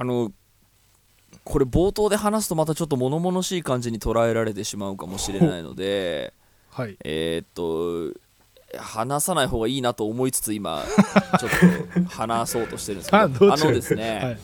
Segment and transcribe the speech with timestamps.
[0.00, 0.32] あの
[1.44, 6.32] これ冒頭で話すとまたちょっと物々しい感じに捉えられてしまうかもしれないので
[6.70, 6.96] はい。
[7.04, 8.18] えーっと
[8.76, 10.84] 話さない方がいいなと思いつつ今
[11.40, 11.50] ちょっ
[12.04, 14.38] と話そうとしてるんですけどあどうしようあのですね、はい。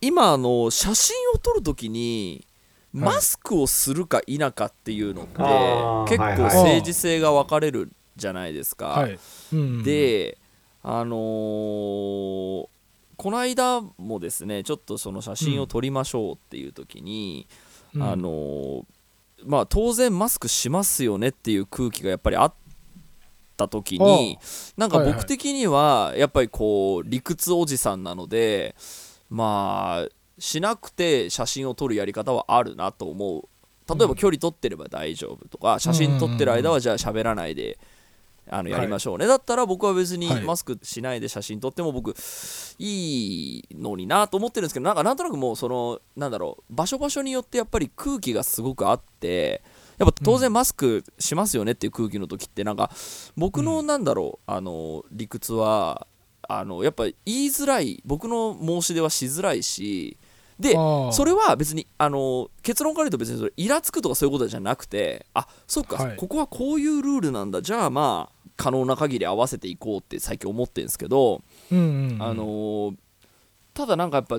[0.00, 2.46] 今あの写真を撮るときに
[2.94, 8.86] マスクをするか否かっていうのって、はいはい政治性が分かれるじゃないですか。
[8.86, 9.18] はい、
[9.52, 10.38] うん、で
[10.82, 12.66] あのー
[13.22, 17.46] この間もですねちょっとその写真を撮りましょうっていう時に、
[17.94, 18.02] うん。
[18.02, 18.84] あのー
[19.44, 22.54] まあ当然マスクしますよねっていう空気がやっぱりあっ
[23.56, 24.38] た時に
[24.76, 28.76] なんか僕的にはやっぱりこう理屈おじさんなので
[29.28, 33.48] まあしなくて写真を撮るやり方はあるなと思う。
[33.92, 37.78] 例えば距離取ってれば大丈夫とか写真撮ってる間はじゃあ喋らないで
[38.50, 40.42] あのやりましょうね、だったら僕は別にはい。
[40.42, 42.14] マスクしないで写真撮っても僕
[42.78, 49.62] いいのになと思ってるんですけどなんかなんとなくもうそのなんだろう場所場所によってやっぱり空気がすごくあって
[49.98, 52.90] やっぱ当然マスクしますよねっていう空気の時ってなんか
[53.36, 56.06] 僕のなんだろうあの理屈は
[56.48, 60.18] あのやっぱ言いづらい僕の申し出はしづらいし
[60.62, 60.72] で
[61.12, 66.16] それは別にあの結論から言うと別にそれイラつくとかそういうことじゃなくてあそっか、はい。
[66.16, 67.60] ここはこういうルールなんだ。
[67.60, 72.22] じゃあまあ可能な限り合わせていこうって最近思ってるんですけど、うんうんうん。
[72.22, 72.94] あのー
[73.74, 74.38] ただなんかやっぱ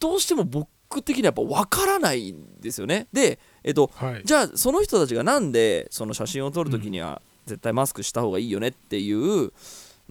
[0.00, 3.06] どうしても僕的にはやっぱ分からないんですよね。
[3.12, 4.22] でえっとはい。
[4.24, 9.52] じゃあその人たちがなんでその写真を撮るときには絶対マスクした方がいいよねっていう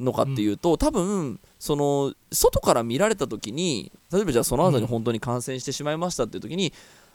[0.02, 6.74] のかっていうと、多分その外から見られたときに例えばじゃあその後に本当に感染してしまいましたっていうときに、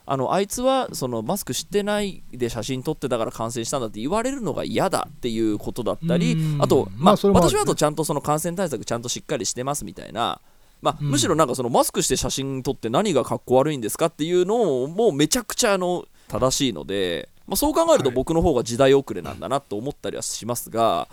[0.09, 6.61] あのあいつはそのマスクしてないで写真撮ってたから感染したんだって言われるのが嫌だっていうことだったりうん。
[6.61, 10.39] あと、ままああそれもある私はあとちゃんとその感染対策ちゃんとしっかりしてますみたいな、
[10.81, 11.09] まあ、うん。
[11.09, 18.15] むしろなんかそのマスクして写真撮って何がかっこ悪いんですかっていうのをもうめちゃくちゃあの正しいので、まあ、そう考えるとはい。
[18.15, 21.09] 僕の方が時代遅れなんだなと思ったりはしますが、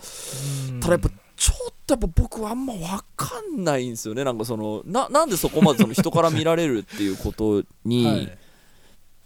[0.69, 0.79] うん。
[0.79, 2.85] ただやっぱちょっとやっぱ僕はあんま分
[3.15, 4.23] かんないんですよね。
[4.23, 8.37] なんかそのななんでそこまでその人から見られるっていうことに、はい。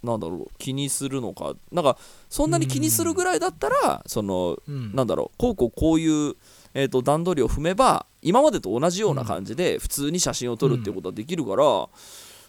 [0.02, 1.54] なんだろう気にするのか。
[1.70, 1.98] なんか
[2.28, 4.94] そんなに気にするぐらいだったらそのうん。
[4.94, 6.36] なんだろうこうこうこういう、
[6.74, 11.88] えー、と段取りを踏めば今までと同じような感じで普通に写真を撮るっていうことはできるから、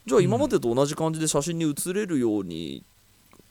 [0.06, 2.84] じゃあ今までと同じ感じで写真に写れるように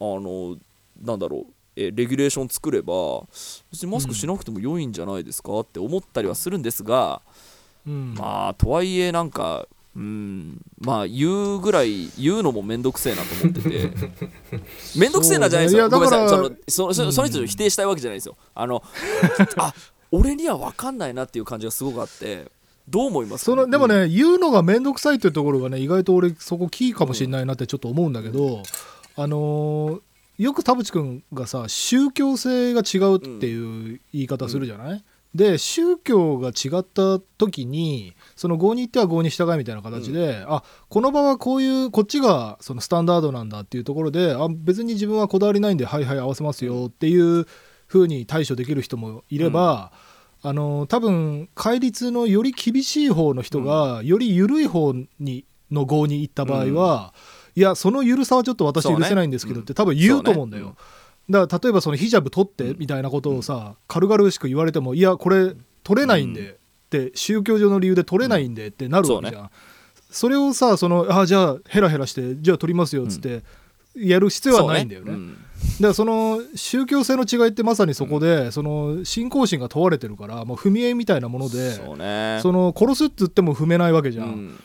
[0.01, 0.57] あの
[1.03, 1.53] なんだろう、
[1.85, 3.23] えーレギュレーション作れば
[3.71, 7.23] 別にマスクしなくても良いんじゃないですかって思ったりはするんですが、
[7.87, 8.15] うん。
[8.15, 13.91] まあとはいえなんかうんまあ言うぐらい言うのもめんどくせえなと思ってて。
[14.99, 15.91] めんどくせえなじゃないですよ。
[15.91, 16.07] そうね。
[16.07, 16.39] ごめんなさい。
[16.39, 18.37] だからそのそのそその人を否定したいわけじゃないですよ。
[18.55, 18.83] あの
[19.57, 19.75] あ
[20.13, 22.51] 俺には分かんないなっていう感じがすごくあって
[22.89, 28.63] どう思いますかそのでもね、言うのが面倒くさいっていうところがね意外と俺そこキーかもしれないなってちょっと思うんだけど、
[29.17, 30.01] あのー
[30.41, 47.47] よく田淵君がさ宗教性が違うっていう言い方するじゃない、で宗教が違った時にその合に行っては合に従いみたいな形で、あこの場はこういうこっちがそのスタンダードなんだっていうところであ別に自分はこだわりないんではいはい合わせますよっていう
[47.87, 49.93] 風に対処できる人もいれば、
[50.41, 57.13] あの多分戒律のより厳しい方の人が、より緩い方にの合に行った場合は、
[57.55, 60.67] いやその緩さはちょっと私許せないんですけどって、多分言うと思うんだよ。
[60.67, 60.73] ね。
[61.29, 66.55] だから例えばそのヒジャブ取ってみたいなことをさ、軽々しく言われてもいやこれ取れないんで、っ
[66.91, 69.51] て宗教上の理由で取れないんでってなるわけじゃん、
[70.11, 73.43] それをさそのあじゃあヘラヘラしてじゃあ取りますよっつって、
[73.95, 75.13] やる必要はないんだよね。
[75.13, 82.41] だからその宗教性の違いってまさにそこで、その信仰心が問われてるからもう踏み絵みたいなものでそうね。
[82.43, 84.61] その殺すって言っても踏めないわけじゃん、うん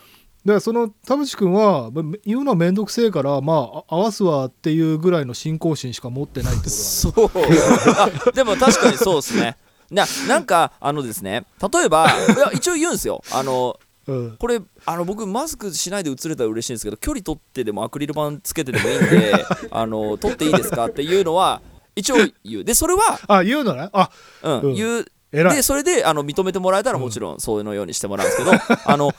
[0.45, 7.57] だからその田淵君はま言うのは面倒くせえからまああ合わすわっていうぐらいの信仰心しか持ってないってことだね。
[7.57, 8.27] そう。
[8.27, 9.57] あでも確かにそうですね。
[9.89, 13.23] ななんかあのですね例えばいや一応言うんですよ。
[13.31, 14.37] あのうん。
[14.37, 19.33] これあの僕マスクしないで映れたら嬉しいんですけど距離取ってでもアクリル板つけてでもいいんで
[19.71, 21.61] あの取っていいですかっていうのは
[21.95, 22.63] 一応言う。
[22.63, 23.89] でそれは、あ言うのね？
[23.93, 24.09] あ
[24.43, 24.73] うんうん。
[24.75, 25.05] 言う。
[25.31, 28.51] でそれであの認めてもらえたらもちろんそういうのようにしてもらうんですけど、
[28.85, 29.11] あの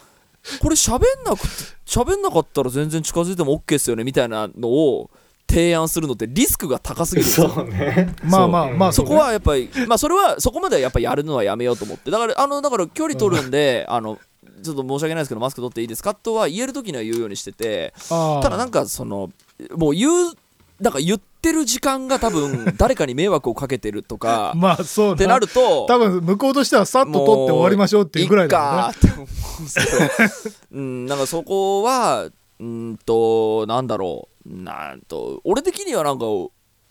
[0.60, 1.48] これ喋んなくて
[1.86, 5.10] 喋んなかったら全然近づいても OK ですよねみたいなのを
[5.48, 8.14] 提案するのってリスクが高すぎるそうね。
[8.24, 9.08] まあまあまあそね。
[9.08, 12.10] こはやっぱり、まあ、それはそこまではやっぱやるのはやめようと思って。
[12.10, 14.18] だからあのだから距離取るんで、あの
[14.62, 19.30] ちょっと申し訳ないですけどマスク取っていいですかとは言える時には言うようにしててただなんかその
[19.76, 20.32] もう言う
[20.80, 28.68] なんか言ってってる時間が多分 誰かに迷惑をかけてるとかまあそうってなると多分向こうとしてはさっと取って終わりましょうっていうぐらいだよね。
[28.68, 29.26] いっかーって思
[29.58, 29.62] う。
[29.62, 32.28] んですけどうんなんかそこは
[32.58, 34.36] うんとなんだろう。
[34.48, 36.24] なんと俺的にはなんか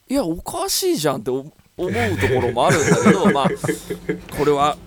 [0.10, 3.50] いやおかしいじゃんって思うところもあるんだけどまあ
[4.38, 4.78] これは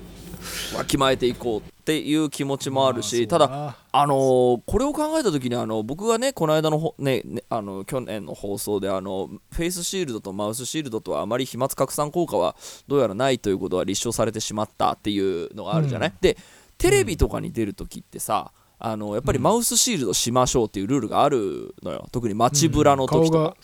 [0.76, 3.48] わきまえていこうっていう気持ちもあるし、ただ。
[3.48, 12.54] だあのーこれを考えた時にあの僕がねこの間のほ、ねね、あの去年の放送であのフェイスシールドとマウスシールドとはあまり飛沫拡散効果は
[12.86, 16.36] どうやらないということは立証されてしまったっていうのがあるじゃない、で
[16.76, 22.06] テレビとかに出る時ってさ、あのやっぱりマウスシールドしましょうっていうルールがあるのよ。
[22.12, 23.56] 特に街ブラの時と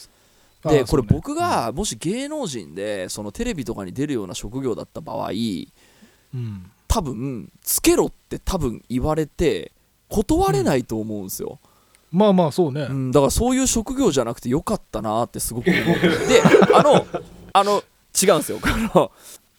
[0.62, 9.73] か、でこれ僕、がもし芸能人でそのテレビとかに出るような職業だった場合うん多分つけろって多分言われて
[10.08, 11.58] 断れないと思うんですよ、
[12.12, 15.85] まあまあそうね、うんだからそういう職業じゃなくてよかったなってすごく思う。
[16.29, 16.41] で
[16.73, 17.05] あの
[17.52, 17.82] あの
[18.23, 18.61] 違うんですよ。
[18.62, 19.11] あの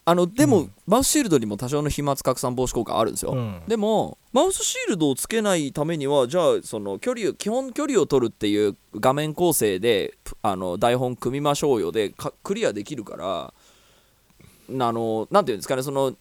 [0.06, 0.72] あのでも、うん。
[0.88, 3.64] マウスシールドにも多少の飛沫拡散防止効果あるんですよ、うん。
[3.68, 13.54] でもマウスシールドをつけないためにはじゃあその距離を基本距離を取るっていう画面構成でぷあの台本組みましょうよでかクリアできるから
[14.88, 16.16] あのなんていうんですかねその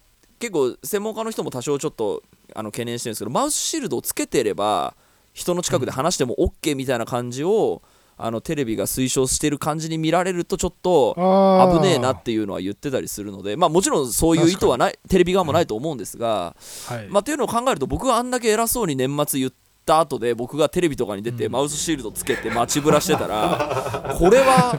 [0.45, 2.23] 結構専門家の人も多少ちょっと
[2.55, 4.95] あの懸念してるんですけどマウスシールドをつけてれば
[5.33, 7.83] 人の近くで話しても OK みたいな感じを、
[8.17, 16.55] あのテレビが推奨してる感じに見られるとちょっと危ねえなっていうのは言ってたりするのでまあもちろんそういう意図はないテレビ側もないと思うんですが、
[16.87, 17.09] はい。
[17.09, 19.53] まあ、っていうのを考えると僕があんだけ偉そうに年末言っ
[19.85, 24.79] た後で僕がテレビとかに出てマウスシールドつけて街ぶらしてたら これは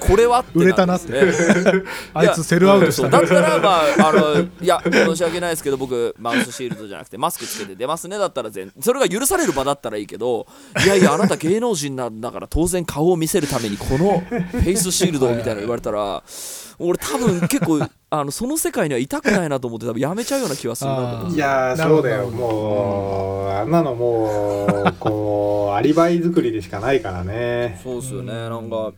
[0.00, 1.08] これはって売れたなって。
[1.08, 3.08] んですねあいつセルアウトした。
[3.08, 3.70] なそうだったらま
[4.04, 10.46] ああのいや申し訳ないですけど僕マウスシールドじゃなくてマスクつけて出ますねだったら全それが許される場だったらいいけど
[10.84, 16.22] いやいやあなた芸能人なんだから当然顔を見せるためにこのフェイスシールドみたいなの言われたら
[16.78, 22.30] 俺多分結構 あのその世界にはいたくないなと思って多分やめちゃうような気はするなと思っていやそうだよ。
[22.30, 27.80] もうあんなのもう こうアリバイ作りでしかないからね。
[27.82, 28.92] そうですよね、なんか、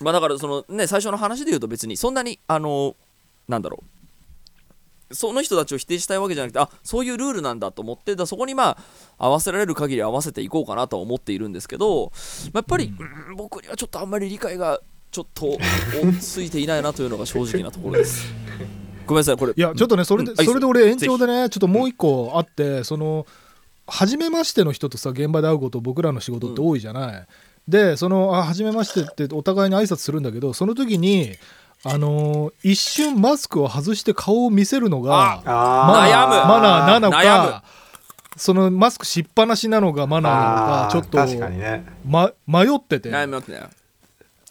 [0.00, 2.96] まあだからそのね、最初の話で言うと別にそんなに、あの、
[3.46, 3.84] なんだろ
[5.10, 8.76] う、その人たちを否定したいわけじゃなくて、あそういうルールなんだと思って、だそこにま
[9.18, 12.12] あ、合わせられる限り合わせていこうかなとは思っているんですけど、
[12.52, 14.80] まあやっぱり、うん僕にはちょっとあんまり理解が
[15.14, 15.58] ちょっと追
[16.10, 18.26] いついていないなというのが正直なところです。
[19.06, 19.52] ごめんなさい、これ。
[19.54, 20.40] いやちょっとねそれで、うん。
[20.40, 23.24] あそれで俺延長でねちょっともう一個あってその
[23.86, 27.26] 初めましての人とさ現場で会うこと僕らの仕事って多いじゃない、
[27.68, 31.36] でそのあ初めましてってお互いに挨拶するんだけどその時に
[31.84, 36.48] あのー一瞬マスクを外して顔を見せるのがあマナー悩む。
[36.48, 37.62] マナーなのか
[38.36, 40.56] そのマスクしっぱなしなのがマナーなの
[40.86, 41.86] かちょっと、確かにね。
[42.04, 43.10] ま、迷ってて。
[43.10, 43.60] 悩みますね。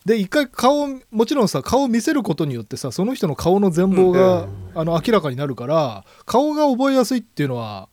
[0.06, 4.50] で一回顔もちろんさ顔を見せることによってさその人の顔の全貌が、うん。
[4.76, 7.88] あの明らかになるから顔が覚えやすいっていうのは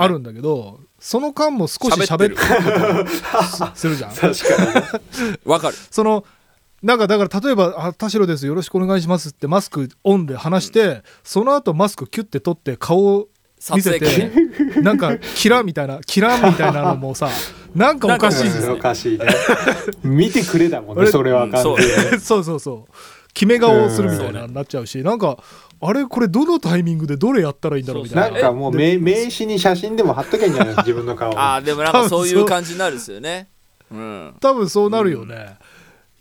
[0.00, 2.28] あるんだけどその間も少し喋っる。
[2.30, 2.36] る
[3.76, 4.10] するじゃん。
[4.16, 4.90] 確か
[5.20, 5.38] に。
[5.44, 5.76] わかる。
[5.90, 6.24] その
[6.82, 13.28] なんかだから例えば「あ田代ですよろしくお願いします」ってマスクオンで話して、その後マスクキュッて取って顔を
[13.74, 14.30] 見せて
[14.82, 17.28] なんかキラみたいなキラみたいなのもさ
[17.74, 19.26] なんかおかしいんですよおかしいね。
[20.02, 22.92] 見てくれだもんね俺それは完そう全にそうそうそう。
[23.32, 25.38] 決め顔をするみたいななっちゃうし、なんか
[25.80, 28.30] あれこれどのタイミングでどれやったらいいんだろうみたいな。
[28.30, 31.36] なんかもう名名刺に写真でも貼っとけんじゃない自分の顔。
[31.36, 32.44] ああ、でもなんかそういう。
[32.46, 33.48] 感じになるんですよね。
[33.90, 34.34] うん。
[34.40, 35.56] 多分そうなるよね、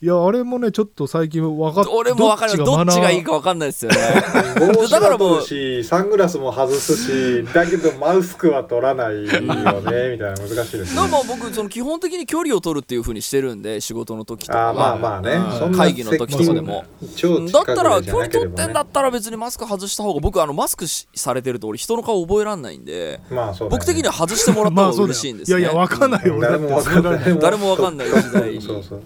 [0.04, 2.58] いやあれもねちょっと最近分かっ俺も分かる。
[2.58, 3.98] どっちがいいか分かんないですよね。
[4.60, 11.02] 帽子はだからもう取るしサングラスも外すしだけどマスクは取らないよねみたいな難しいです ね。
[11.04, 15.40] でも僕その基本的に距離を取るっていう風にしてるんで仕事の時とかあーまあまあね。
[15.68, 16.84] うん会議の時とかでも。
[17.16, 23.58] 超だ近くったら距離取ってんだったら別にマスク外した方が僕あのマスクしされてると俺人の顔覚えらんないんでまあね。
[23.70, 25.60] 僕的には外してもらった方が嬉しいんですね。
[25.62, 28.62] いやいや分かんないよ、俺だって誰もわかんない誰もわかんない時代に。
[28.62, 29.02] そうそう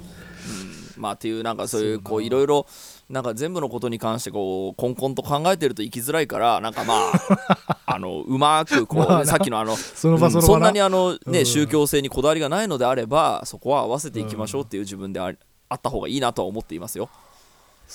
[0.97, 2.65] まあっていうなんかそういうこういろいろ
[3.09, 15.37] なんか全部のことに関してこうこんこんと考えてると生きづらいからなんかまあ あのうまくこう、さっきのあのその場その場うんそんなにあの、ねうん宗教性にこだわりがないのであればそこは合わせていきましょうっていう自分であり
[15.69, 17.09] あった方がいいなとは思っていますよ。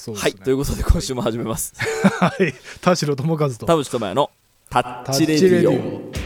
[0.07, 1.75] ねはいということで今週も始めます。
[1.77, 4.31] はい田代智和と田淵智也の
[4.71, 6.22] タッタチレディオ。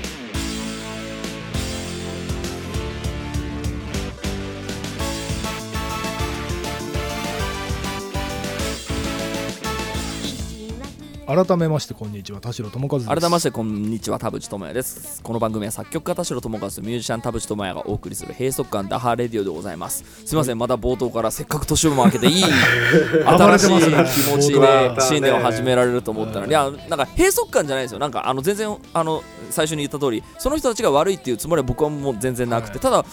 [11.26, 13.08] 改めましてこんにちは田代智和です。
[13.08, 15.20] 改めましてこんにちは田淵智也です。
[15.24, 20.04] この番組は作曲家田代智和とミュージシャン田淵智也がお送りする閉塞感ダハレディオでございます。
[20.24, 26.52] すいませんまた冒頭からせっかく年も明けていい新しい気持ちで新年を始められると思ったのにい。
[26.52, 27.98] やなんか閉塞感じゃないですよ。
[27.98, 33.04] なんかあの全然あの最初に言った通りその人たちが悪いっていうつもりは僕はもう全然なくてただ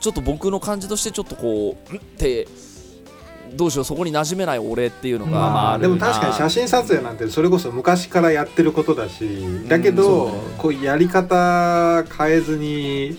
[0.00, 2.48] ちょっと僕の感じとしてちょっとこうんって
[3.54, 9.28] どうしようそこに馴染めない俺っていうのが、まあまあ、でも確かに写真撮影なんてそれこそ昔からやってることだし
[9.68, 13.16] だけど、うんこうやり方変えずに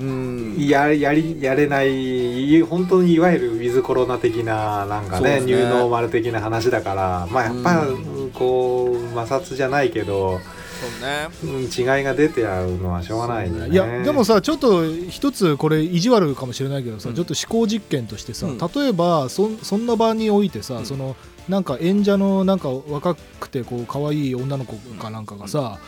[0.00, 0.56] うん。
[0.58, 5.46] ややりやれない本当にいわゆるウィズコロナ的ななんかねね。
[5.46, 10.40] ニューノーマル的な話だからまあやっぱうこう摩擦じゃないけど、
[10.80, 11.28] そうね。
[11.44, 13.68] うん、違いが出てあうのはしょうがないよね。
[13.68, 17.14] いやでもさちょっと一つこれ意地悪かもしれないけどさ、うん。
[17.14, 18.58] ちょっと思考実験としてさ、うん。
[18.58, 20.86] 例えばそそんな場においてさ、うん。
[20.86, 21.16] その
[21.48, 25.78] なんか演者のなんか若くてこう可愛い女の子かなんかがさ、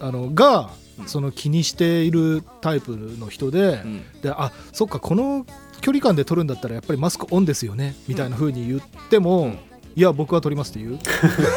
[0.00, 1.06] あのがうん。
[1.06, 4.04] その気にしているタイプの人で,、うん。
[4.22, 5.46] であそっかこの
[5.80, 9.58] 距離感で撮るんだったらやっぱりマスクオンですよねみたいな風に言っても、うん
[9.96, 10.98] いや僕は撮りますって言う。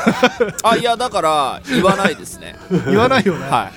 [0.63, 2.55] あいやだから言わないですね。
[2.87, 3.71] 言わないよね、は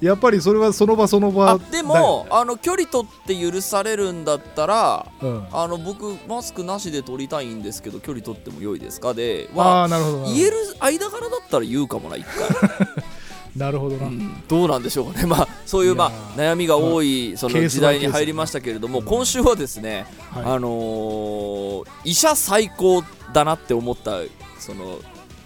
[0.00, 0.04] い。
[0.04, 9.14] やっぱりそれはその場その場あでもあの距離取って許されるんだったらうん、あの僕マスクなしで撮りたいんですけど距離取っても良いですか？
[9.14, 10.36] であはあなるほどなるほど。
[10.36, 12.48] 言える間柄だったら言うかもな一回、
[13.56, 14.42] なるほどな、うん。
[14.48, 15.26] どうなんでしょうかね。
[15.28, 20.44] まあそういうまあ悩みが多いその時代に入りましたけれどもケースバイ今週はですねはい。
[20.44, 24.20] あのー医者最高だなって思った
[24.58, 24.98] その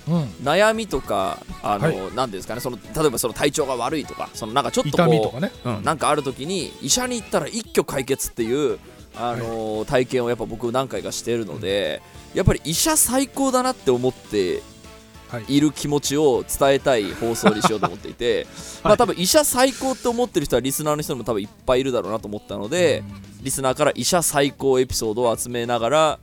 [0.08, 0.22] うん。
[0.42, 2.14] 悩みとかあの、はい。
[2.14, 2.60] なんですかね。
[2.60, 8.78] その例えばその体調が悪いとかそのなんかちょっとこう痛みとかね、うん、なんかある時に医者に行ったら一挙解決っていう、
[9.16, 12.02] あのー体験をやっぱ僕何回かしているので、
[12.34, 14.60] やっぱり医者最高だなって思っては
[15.48, 15.56] い。
[15.56, 18.46] いる気持ちを伝えたい放送にしようと思っていて、
[18.84, 23.02] まあ多分医者最高って思ってる人はリスナーの人も多分いっぱいいるだろうなと思ったので、
[23.42, 26.18] リスナーから医者最高エピソードを集めながら、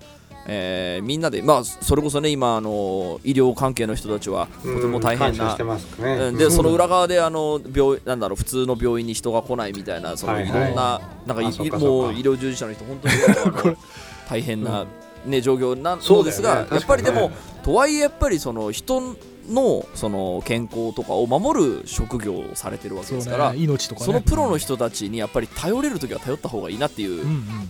[0.46, 5.58] えーみんなでまあそれこそね今あの医療関係の人たちはとても大変な
[6.32, 13.78] でその裏側であの病なんだろう普通の病院に人が来ないみたいなそのはいろんななんかもう医療従事者の人本当に
[14.30, 14.86] 大変な
[15.26, 17.32] ね状況なのですがやっぱりでも
[17.64, 19.16] とはいえやっぱりその人
[19.50, 23.60] のその健康とかを守る職業をされてるわけですからね。
[23.60, 24.06] 命とかね。
[24.06, 27.26] そのプロの人たちにやっぱり頼れる時は頼った方がいいなっていう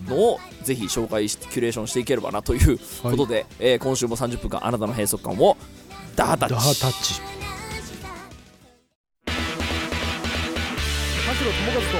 [0.07, 5.57] のをぜひ紹介してキュレーションしていければなということで、えー今週も30分間あなたの閉塞感を
[6.15, 6.55] ダータッチ。
[6.55, 7.21] ダータッチ。
[9.25, 9.31] 田
[11.33, 11.97] 代友和と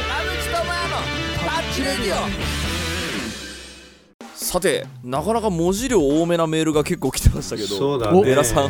[1.45, 2.72] タッチレディオ
[4.43, 8.29] さてなかなか文字量多めなメールが結構来てましたけどおそうだね。
[8.29, 8.69] エラさん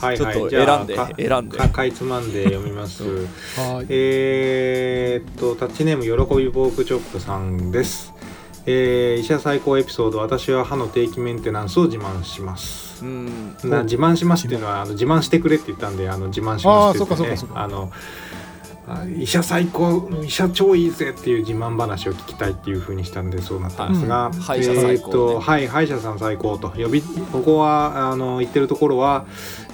[0.00, 3.02] はいちょっと選んでか選んでかかいつまんで読みます。
[3.02, 8.14] はいえーっとタッチネーム喜びポークチョップさんです。
[8.64, 13.04] えー医者最高エピソード私は歯の定期メンテナンスを自慢します。
[13.04, 18.27] うんな自慢しますっていうのはあの自慢してくれって言ったんであの自慢しますって言って、ね、あーそっかそっかそっかあのあ
[19.18, 24.92] 医者最高医者超いいぜっていう自慢話を聞きたいっていう風にしたんでそうなったんですが、はい歯医者最高ね。
[24.92, 29.26] えーっとはい歯医者さん最高と呼びここはあの言ってるところは、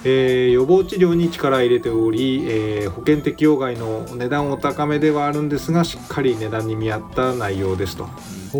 [0.03, 8.07] えー予防治療に力入れており、えー保険適用外の値段お高めではあるんですがしっかり値段に見合った内容ですと。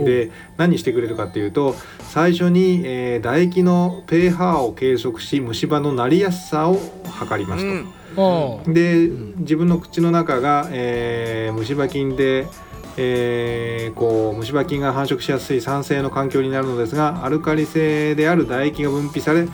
[0.04, 1.76] で何してくれるかっていうと
[2.10, 7.64] 最初に、えー唾液の pH を計測し虫歯のなりやすさを測ります
[8.16, 8.64] と。
[8.66, 8.74] うん。
[8.74, 9.34] で、ん。
[9.40, 12.48] 自分の口の中が、えー虫歯菌で、
[12.98, 19.48] えーこう虫歯菌が繁殖しやすい酸性の環境になるのですがアルカリ性である唾液が分泌され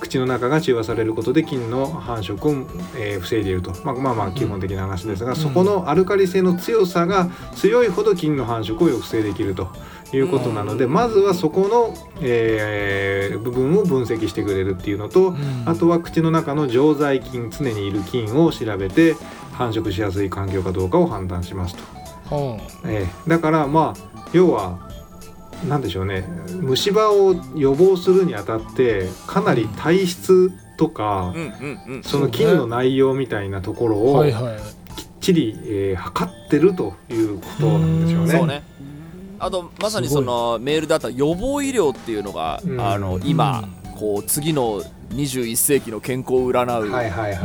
[0.00, 2.66] 口の中が中和されることで菌の繁殖を、
[2.98, 5.36] えー防いでいると、まあ、まあまあ基本的な話ですが、うん。
[5.36, 9.68] そこのアルカリ性の強さが強いほど菌の繁殖を抑制できると。
[10.12, 10.92] いうことなので、うん。
[10.92, 15.62] まずはそこの、えー部分を分析してくれるっていうのと、うん。
[15.66, 19.14] あとは口の中の常在菌常にいる菌を調べて
[19.52, 22.34] 繁殖しやすい環境かどうかを判断しますと。
[22.34, 24.89] はええだからまあ要は
[25.68, 26.24] 何でしょうね。
[26.60, 32.02] 虫歯を予防するにあたってかなり体質とか、うんうんうん。
[32.02, 38.54] その菌の内容みたいなところあをきっちり、えー測ってるということなんですよね。
[38.54, 38.62] ね。
[39.38, 42.80] あとまさにそのメールであった予防医療っていうのが、うん。
[42.80, 43.68] あの今、
[44.00, 46.90] こう次の21世紀の健康を占う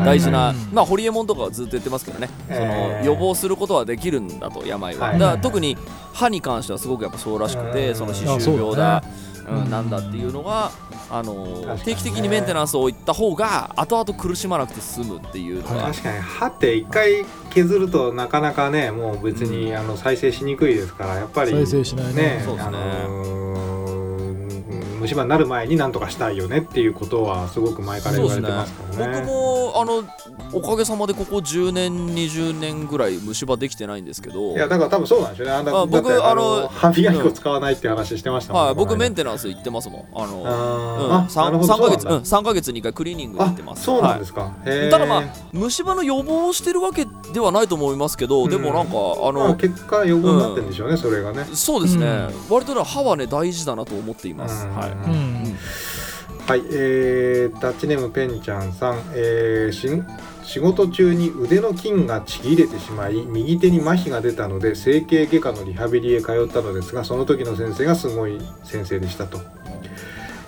[0.06, 0.70] 大事な、うん。
[0.72, 2.98] まあホリエモンとかはずっと言ってますけどね、えー。
[3.00, 5.20] その予防することはできるんだと病は、はい。
[5.20, 5.76] だから特に
[6.14, 7.96] 歯に関してはすごくやっぱそうらしくて、うん。
[7.96, 9.36] その歯周病だうだね。
[9.48, 10.72] うん、なんだっていうのが、
[11.10, 22.38] あの定期的にメンテナンスを置いた方が後々苦しまなくて済むっていうのが、はい確かに歯って一回削るとなかなかねもう別に、あの再生しにくいですからやっぱり再生しないね。
[22.38, 22.78] ねそうですね。
[22.78, 23.75] あのー
[25.06, 29.22] 虫歯になる前になんとかしたいよねっていうことはすごく前から言われてますからね。
[29.22, 30.04] 僕もあの
[30.54, 34.54] おかげさまでここ10年20年ぐらい虫歯できてないんですけど。
[34.54, 35.54] いやだから多分そうなんでしょうね。
[35.54, 38.68] あんだあ僕あの歯磨き粉使わないっていう話してましたもんね。
[38.68, 40.06] はい、僕メンテテナンス行ってますもん。
[40.14, 41.42] あのあー。
[41.42, 41.74] あなるほど。
[41.74, 42.30] 3, ヶ月、うん、そうなんだ。
[42.30, 43.80] 3ヶ月に1回クリーニング行ってます。
[43.80, 44.56] あそうなんはいですか。
[44.66, 44.92] へー。
[44.92, 48.92] ただまあ虫歯の予防をしてるわけではないと思いますけど、でもなんか
[49.28, 51.46] あまあの結果予防になってるんでしょうね、それがね。
[51.54, 52.56] そうですね、うん。
[52.56, 54.76] 割とね歯はね大事だなと思っています、うん。
[54.76, 55.58] はい、うん
[56.48, 59.90] はい、えー、タッチネームペンちゃんさん、えーし
[60.44, 69.40] 仕事中に腕の筋がちぎれてしまい右手に麻痺が出たので整形外科のリハビリへ通ったのですがその時の先生がすごい先生でしたと。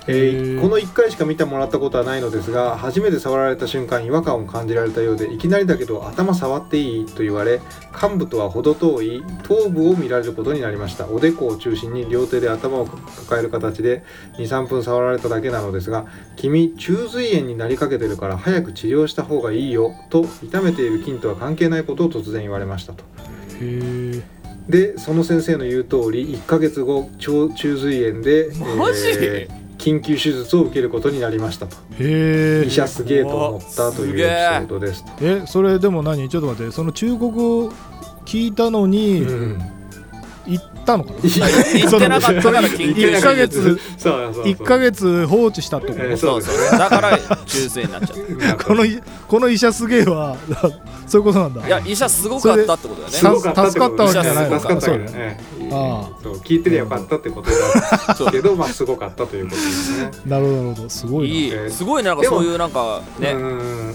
[0.07, 7.61] えーこの1回しか見てもらったことはないのですが初めて触られた瞬間違和感を感じられたようでいきなりだけど頭触っていいと言われ
[8.01, 11.07] 幹部とは程遠い頭部を見られることになりました。
[11.07, 14.03] おでこを中心に両手で頭を抱える形で
[14.37, 23.03] 23分触られただけなのですが君中髄炎になりかけてるから早く治療した方がいいよと痛めている筋とは関係ないことを突然言われましたと。
[23.03, 23.03] へ
[23.61, 24.21] え
[24.69, 29.07] でその先生の言う通り1ヶ月後腸中髄炎で、マジ？
[29.11, 31.77] えー緊急手術を受けることになりましたと。
[31.99, 35.11] へえ医者すげえと思ったというエピソードですと。
[35.21, 36.27] えそれでも何？
[36.29, 36.71] ちょっと待って。
[36.71, 37.69] その忠告
[38.25, 39.61] 聞いたのにうん。
[40.47, 41.17] 行ったのかな？
[41.21, 44.43] 言ってなかったから緊急一ヶ月そうそうそう。
[44.45, 45.99] 1ヶ月放置したってこと？
[46.03, 50.37] えーそうそうだから中性になっちゃう このいこの医者すげえは
[51.07, 51.65] そういうことなんだ。
[51.65, 53.39] いや医者すごかったってことだよね。
[53.39, 54.59] 助かったわけじゃないのか。
[54.59, 55.13] 助かったわけそう。
[55.13, 57.49] だねあそう聞いてりゃよかったってこと
[58.23, 60.11] だけど まあすごかったということですね。
[60.25, 60.89] なるほどなるほど。
[60.89, 61.69] すごいな。
[61.69, 63.31] すごいねなんかでもそういうなんかね。
[63.31, 63.37] う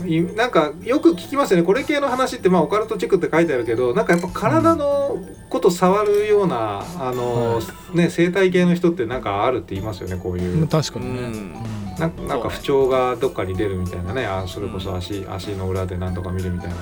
[0.05, 1.62] んいなんかよく聞きますよね。
[1.62, 7.61] これ系の話ってまあオカルトチェックって書いてあるけどなんかやっぱ体のこと触るようなあの、
[7.95, 10.61] ね生態系の人ってなんかあるって言いますよねこういう。
[10.61, 11.83] うん確かにね。
[11.99, 16.79] ななんか不調がどっかに出るみたいなねあそれこそ足,、足の裏で何とか見るみたいなあ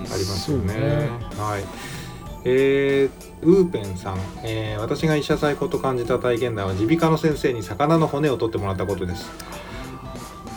[0.00, 1.08] りますよね。
[1.38, 2.01] はい
[2.44, 9.30] えーウーペンさん、えー私が医者最高と感じた体験談は耳鼻科の先生に魚の骨を取ってもらったことです。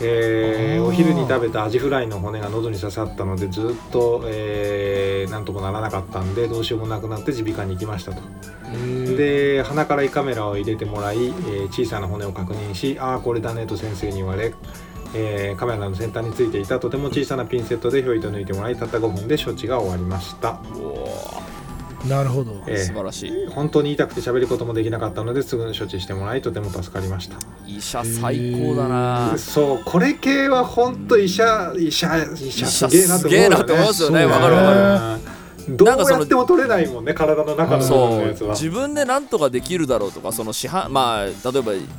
[0.02, 8.22] えーお昼に食べたアジフライの骨が喉に刺さったのでずっと、えーなんともならなかったんでどうしようもなくなって耳鼻科に行きましたと。
[9.16, 14.54] で鼻から胃カメラを入れてもらい、えー小さな骨を確認しああこれだねと先生に言われ、
[15.14, 20.60] えーカメラの先端についていたとても小さなピンセットでひょいと抜いてもらいたった5分で処置が終わりました、
[22.08, 22.64] なるほど。
[22.68, 23.48] えー素晴らしい。
[23.50, 27.38] 本当に痛くて喋ることもできなかったのですぐ処置してもらいとても助かりました。
[27.68, 29.38] 医者最高だな。
[29.38, 34.22] そうこれ系は本当医者医者医者すげえなと思うよ、ね、すげえなと思いますよね。
[34.22, 35.30] そうわかるわかる。
[35.30, 35.36] うん
[35.68, 38.54] どうやっても取れないもんね体の中のやつは。
[38.54, 41.34] 自分で何とかできるだろうとかその市販まあ例え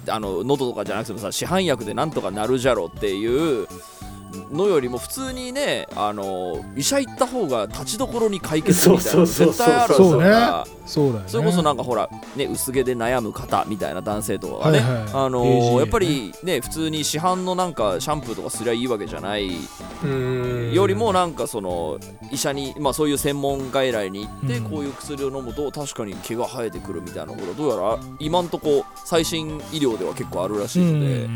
[0.06, 3.66] ばあの喉とかじゃなくてもさ市販薬で何とかなるじゃろっていう
[4.50, 10.66] のよりも普通にねあの医者行った方が立ちどころに解決みたいな絶対あるそうねから。
[10.86, 11.28] そうだよね。
[11.28, 15.44] それこそなんかほら、ね、薄毛で悩む方みたいな男性とかはね、はいはいあの
[15.80, 19.50] やっぱりね普通に市販のなんかシャンプーとかすりゃいいわけじゃない。
[20.04, 20.72] うん。
[20.72, 21.98] よりもなんかその
[22.30, 24.70] 医者に、まあ、そういう専門外来に行ってうん。
[24.70, 31.28] こういう薬を飲むと確かに毛が生えてくるみたいなことどうやら今んとこ最新医療では結構あるらしいので、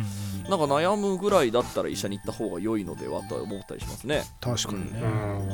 [0.50, 4.24] なんか悩むぐらいだったら医者に行った方が良いのではとは思ったりしますね。
[4.40, 5.00] 確かにね。
[5.00, 5.48] うん。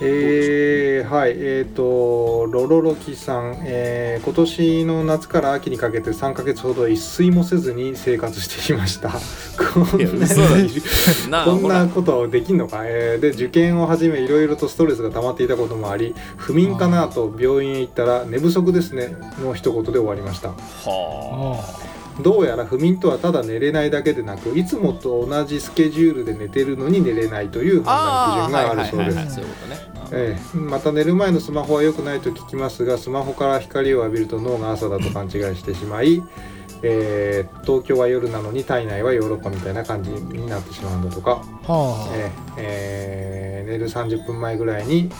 [0.00, 1.32] えー、はい。
[1.34, 9.10] えっ、とロロロキさん、えー今年の夏から秋にかけて3ヶ月ほど一睡もせずに生活していました。
[9.56, 20.50] こんなこんなことできんのか、えーで受験を始めいろいろとストレスが溜まっていたこともあり不眠かなと病院へ行ったら寝不足ですねの一言で終わりました。
[20.50, 21.87] はあ
[22.20, 29.40] どうやら不眠とはただ寝れないだけでなくいつもと同じスケジュールで寝てるのに寝れないという判断基準があるそうです。
[30.10, 30.56] ええ。
[30.56, 36.22] また寝る前のスマホは良くないと聞きますがスマホから光を浴びると脳が朝だと勘違いしてしまい、
[36.82, 43.62] えー東京は夜なのに体内はヨーロッパみたいな感じになってしまうんだとか、はええ。
[43.62, 45.10] えー寝る30分前ぐらいに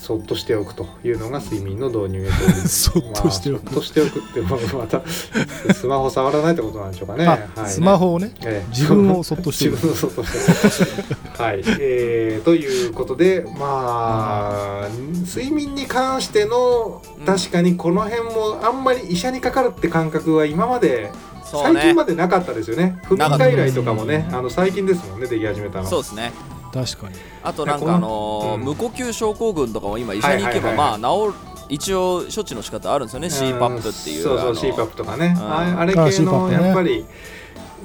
[0.00, 2.32] そっとしておくというのが睡眠の導入へと
[2.66, 3.64] そっとしておく。
[3.64, 5.02] まあそっとしておくってまた
[5.74, 7.26] スマホ触らないってことなんでしょうかね。
[7.26, 7.70] あはい。
[7.70, 8.70] スマホをねええ。
[8.70, 9.74] 自分をそっとしておく。
[9.84, 11.02] 自分をそっとして
[11.34, 11.42] おく。
[11.42, 14.88] はい、えーということでまあ、
[15.26, 21.10] 睡眠に関してのうん確かにこの辺もあんまり医者にかかるって感覚は今まで
[21.44, 22.98] 最近までなかったですよね。
[23.04, 25.86] 不眠外来とかもねあの最近ですもんねでき始めたの。
[25.86, 26.32] そうですね
[26.72, 27.14] 確かに。
[27.42, 31.34] あとなんかあの無呼吸症候群とかも今医者に行けばまあ治る
[31.68, 33.28] 一応処置の仕方あるんですよね。
[33.28, 35.34] CPAP っていうそうそう CPAP とかね。
[35.36, 35.42] うん。
[35.42, 37.04] ああれあ系のやっぱり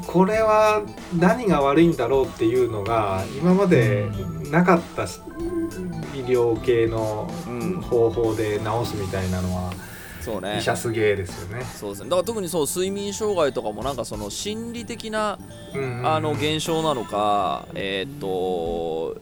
[0.08, 0.82] これは
[1.16, 4.08] 何が悪いんだろうっていうのが今まで
[4.52, 5.08] なかった医
[6.26, 7.82] 療系のうん。
[7.82, 9.72] 方法で治すみたいなのは
[10.26, 10.58] そうね。
[10.58, 11.64] 医者すげえですよね。
[11.64, 12.10] そうですね。
[12.10, 15.38] だから特にそう睡眠障害とかもなんかその心理的な
[16.04, 19.22] あの現象なのかえーっと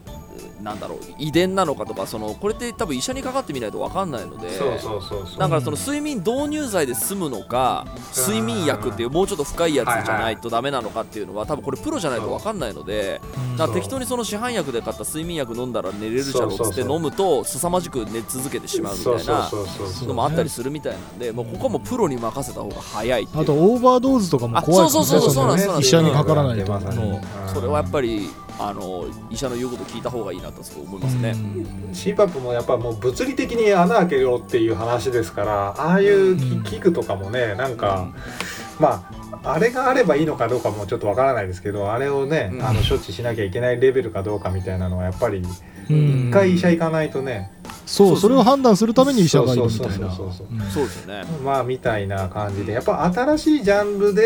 [0.62, 5.40] なんだろう遺伝なのかとかそのこれって多分医者にかかってみないと分かんないのでそうそうそうそう。
[5.40, 13.58] だからその睡眠導入剤で済むのか睡眠薬っていうもうちょっと深いやつじゃないとダメなのかっていうのは多分これプロじゃないと分かんないのでうん。
[13.58, 16.96] だから適当にその市販薬で買った睡眠薬飲んだら寝れるじゃろっつってそうそうそう。
[16.98, 25.02] 飲むと凄まじく寝続けてしまうみたいなそうそうそうそうのもあったりするみたいなんでもうここはもうプロに任せた方が早いあとオーバードーズとかも怖いですね。
[25.02, 26.72] あそうそうそうそうのそうなんです医者にかからないと。
[26.72, 27.06] まさにそう。
[27.06, 27.22] うん
[27.54, 31.32] それはやっぱりあの医者の言うこと聞いた方がいいなとすごい思いますね。
[31.32, 31.92] うん。
[31.92, 36.64] CPAP もやっぱもう物理的に穴開けろっていう話ですからああいううん。
[36.64, 38.14] 器具とかもねなんか、
[38.80, 39.10] ま
[39.44, 42.66] ああれがあればいいのかどうかもちょっとわからないですけどあれをね、うん。
[42.66, 47.52] あの処置しなきゃいけないレベルかどうかみたいなのはやっぱりうん一回医者行かないとね、
[47.86, 49.94] そうそれを判断するために医者がいるみたいな。
[49.94, 50.48] そうそうそうそう。
[50.52, 51.24] うんそうですよね。
[51.44, 52.74] まあみたいな感じで。
[52.74, 54.24] やっぱ新しいジャンルで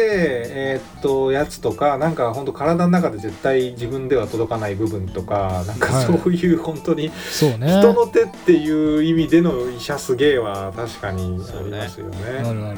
[0.76, 6.06] えーっとやつとかなんか本当体の中で絶対自分では届かない部分とかなんかはい。
[6.06, 7.80] そういう本当にそうね。
[7.80, 12.18] 人の手っていう意味での医者すげえは確かにありますよね。
[12.40, 12.78] あるある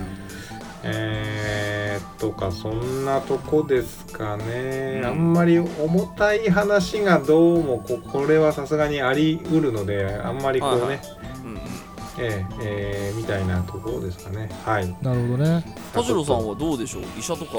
[0.83, 5.05] えー、とかそんなとこですかね、うん。
[5.07, 10.99] あんまり重たい話がどうもここれはさすがにありうるのであんまりこうね、はいはい。
[11.43, 11.59] うんうん。
[12.21, 14.49] えーえーみたいなところですかね。
[14.65, 14.95] はい。
[15.01, 15.63] なるほどね。
[15.93, 17.03] 田代さんはどうでしょう？
[17.17, 17.51] 医者とか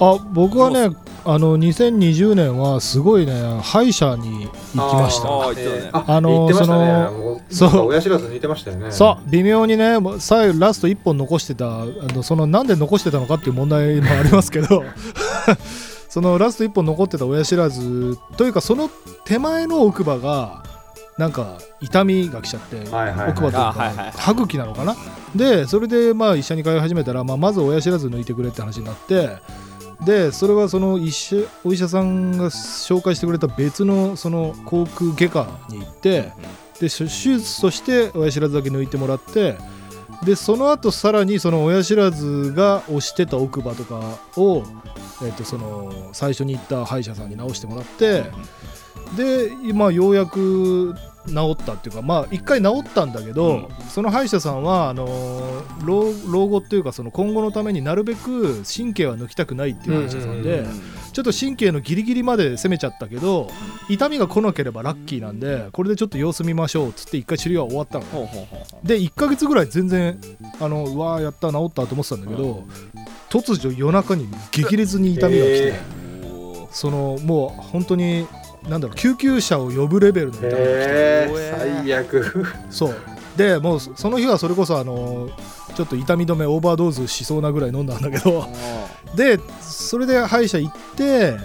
[0.00, 5.28] あ僕はねあの2020年はすごいね歯医者に行きました。
[5.28, 7.40] あああの言ってましたね。
[7.50, 7.86] そのそう。
[7.88, 8.90] 親知らず似てましたよね。
[8.90, 9.30] そう。
[9.30, 14.82] 微妙にねもう最後ラスト1本残してたあのそのなんで残してたのかっていう問題もありますけど
[16.08, 18.90] そのラスト1本残ってた親知らずというかその
[19.26, 20.62] 手前の奥歯が
[21.18, 23.30] なんか痛みが来ちゃって、はいはいはい。
[23.32, 24.12] 奥歯というか、はいはい。
[24.16, 24.96] 歯茎なのかな。
[25.36, 29.36] でそれでまあ医者に通い始めたら、まあ、まず親知らず抜いてくれって話になって
[30.04, 36.32] でそれはその医者お医者さんが紹介してくれた別のその口腔外科に行って
[36.80, 39.56] で手術として親知らずだけ抜いてもらって
[40.24, 44.64] でその後さらにその親知らずが押してた奥歯とかを、
[45.22, 48.24] えっとその最初に行った歯医者さんに直してもらって
[49.16, 50.94] で今ようやく
[51.26, 53.68] 治ったっていうかまあ一回治ったんだけど、うん。
[53.88, 60.80] その歯医者さんはあのー老老後っていうかその今後のためになるべく神経は抜きたくないっていう歯医者さんで、うん。
[61.12, 63.50] ちょっと神経のギリギリまで攻めちゃったけど
[63.88, 68.04] 痛みが来なければラッキーなんでこれでちょっと様子見ましょうっつって一回治療は終わったの。
[68.84, 70.18] で1ヶ月ぐらい全然
[70.60, 72.64] あのうわーやった治ったと思ってたんだけど、
[73.28, 76.68] 突如夜中に激烈に痛みが来て、えー。
[76.70, 78.26] そのもう本当に
[78.68, 82.46] なんだろう救急車を呼ぶレベルの痛みが来て、最悪。
[82.70, 82.96] そう。
[83.36, 85.30] でもうその日はそれこそあの
[85.74, 88.46] ちょっと痛み止めオーバードーズしそうなぐらい飲んだんだけど。
[89.14, 91.36] でそれで歯医者行って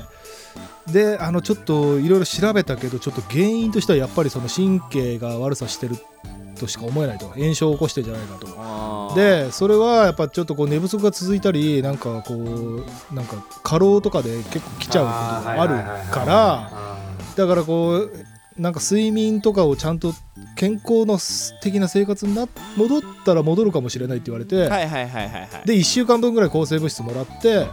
[0.91, 5.95] であのちょっといろいろ調べたけどちょっと原因としてはやっぱりその神経が悪さしてる
[6.59, 7.27] としか思えないと。
[7.29, 9.15] 炎症を起こしてんじゃないかと。
[9.15, 16.94] でそれはやっぱちょっとこう寝不足が続いたりなんかこうなんか過労とかで結構来ちゃうことがあるからあ
[17.35, 18.11] だからこう
[18.57, 20.13] なんか睡眠とかをちゃんと
[20.55, 21.19] 健康の
[21.61, 25.67] 的な生活にな戻ったら戻るかもしれないって言われて、はいはいはいはいはい。
[25.67, 27.67] で1週間分ぐらい抗生物質もらって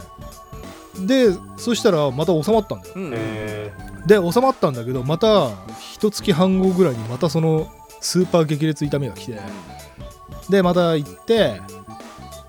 [1.05, 2.93] でそしたらまた収まったんだよ。
[2.95, 3.11] うん。
[4.05, 5.51] で収まったんだけどまた
[5.93, 7.71] 一月半後ぐらいにまたその
[8.01, 9.39] スーパー激烈痛みが来て
[10.49, 11.61] でまた行って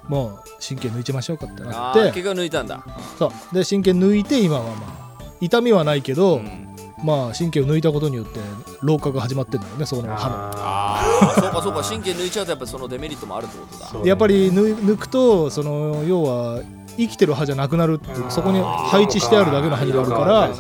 [0.09, 2.01] もう神経抜いちゃいましょうかってなって。
[2.07, 2.85] 結局抜いたんだ。
[3.17, 3.55] そう。
[3.55, 4.87] で神経抜いて今はま
[5.21, 6.64] あ痛みはないけど、うん
[7.05, 8.41] まあ神経を抜いたことによって
[8.81, 10.35] 老化が始まってんだよねそのー歯の。
[10.35, 11.83] あああそうかそうか。
[11.83, 14.07] 神経抜いちゃうとやっぱりそのデメリットもあるってことだ。
[14.07, 16.63] やっぱり抜抜くとその要は
[16.97, 20.51] 生きてる歯じゃなくなるっていうそこに配置してあるだけの歯になるから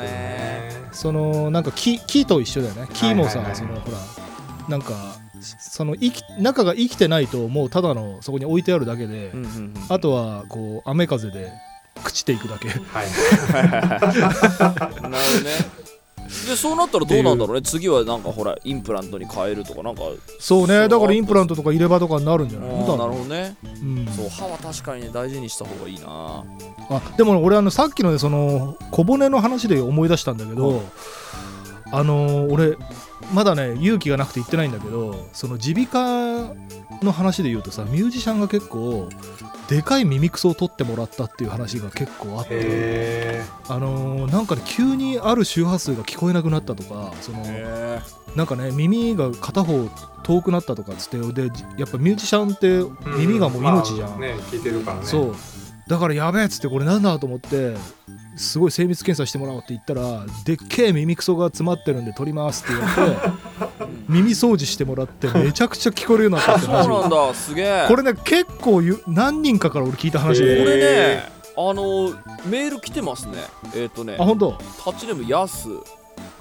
[0.92, 2.88] そのなんか木木と一緒だよね。
[2.92, 3.56] 木もさはいはいはい。
[3.56, 3.98] そのほら
[4.68, 4.94] なんか
[5.40, 9.74] その生き中が生きてないともうただのそこに置いてあるだけで、うんうんうん。
[9.88, 11.52] あとはこう雨風で
[11.96, 12.68] 朽ちていくだけ。
[12.68, 13.06] はい。
[13.54, 13.70] な
[14.10, 15.83] るほどね
[16.24, 17.62] でそうなったらどうなんだろうね。
[17.62, 20.02] 次はなんかほらインプラントに変えるとかなんか。
[20.38, 20.88] そうね。
[20.88, 22.68] だからインプラントとか入れ歯とかになるんじゃない？
[22.70, 23.56] なるほどね。
[23.62, 24.06] うん。
[24.06, 26.44] そう歯は確かにね大事にした方がいいな。
[26.90, 30.80] あでも俺あのさっきのねその小骨の話で思い出したんだけど、はい
[31.92, 32.76] あのー俺
[33.32, 36.54] まだね勇気がなくて言ってないんだけどその耳鼻科
[37.02, 39.08] の話で言うとさミュージシャンが結構
[39.68, 48.00] でかい耳くそを取ってもらったっていう話が結構あってへあのーなんかね急にある周波数が聞こえなくなったとかそのへ
[48.36, 49.88] なんかね耳が片方
[50.22, 52.82] 遠くなったとかっつってでやっぱミュージシャンって
[53.18, 55.06] 耳がもう命じゃん、まあね聞いてるからね。
[55.06, 55.36] そう。
[55.86, 57.76] だからやべえっつってこれなんだと思って
[58.36, 67.84] すごい精密検査してもらおうって言ったらでっけえ耳くそが詰まってるんで取りますって言われて耳掃除してもらってめちゃくちゃ聞こえるようになったってそう話なんだすげえ。
[67.88, 71.22] これね結構ゆ何人かから俺聞いた話で、へこれへね
[71.56, 72.10] あの
[72.46, 73.34] メール来てますね。
[73.74, 74.52] えっ、とねあ本当？
[74.52, 75.68] タッチネームヤス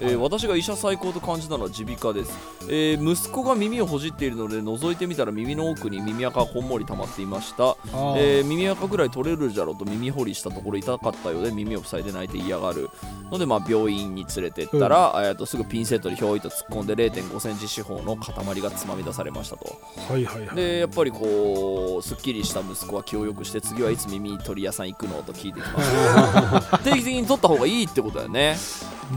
[0.03, 2.31] えー私が医者最高と感じたのは耳鼻科です、
[2.63, 7.75] えー息子が耳をほじっているので覗いてみたら耳の奥に耳垢がこんもり溜まっていました、
[8.17, 12.89] えー耳垢ぐらい取れるじゃろうと耳掘りしたところ痛かったようで耳を塞いで泣いて嫌がる。
[13.31, 19.79] のでまあ病院に連れてったら、えーとすぐピンセットにひょいと突っ込んで0 5センチ四方の塊がつまみ出されましたと。
[20.09, 20.55] はいはいはい。
[20.55, 28.55] でやっぱりこうすっきりした息子は気をよくして次はいつ耳取り屋さん行くのと聞いてきました 定期的に取った方がいいってことだよね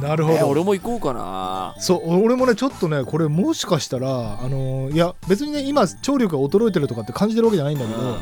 [0.00, 1.74] なるほど、えー俺も行こうかな。
[1.78, 8.16] そう俺もねちょっとねこれもしかしたらあのいや別にね今聴力が衰えてるとかって感じてるわけじゃないんだけど、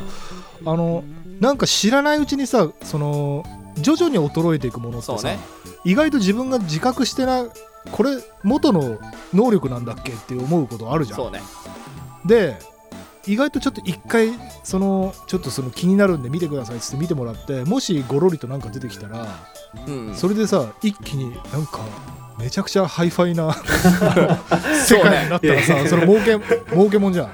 [0.71, 1.03] あの
[1.39, 3.43] なんか知らないうちにさその
[3.75, 5.37] 徐々に衰えていくものってさ、ね。
[5.83, 7.45] 意外と自分が自覚してな
[7.91, 8.11] これ
[8.43, 8.99] 元の
[9.33, 11.17] 能力なんだっけって思うことあるじゃん。
[11.17, 11.41] そうね。
[12.25, 12.57] で
[13.27, 14.29] 意外とちょっと一回
[14.63, 19.27] そのちょっとその気になるんで見てくださいっつって見てもらってもしゴロリとなんか出てきたら、
[19.87, 20.15] うん。
[20.15, 21.79] それでさ一気になんか
[22.37, 23.53] めちゃくちゃハイファイな
[24.85, 26.39] 世界になったらさ そ,、れ儲け
[26.71, 27.31] 儲けもんじゃん、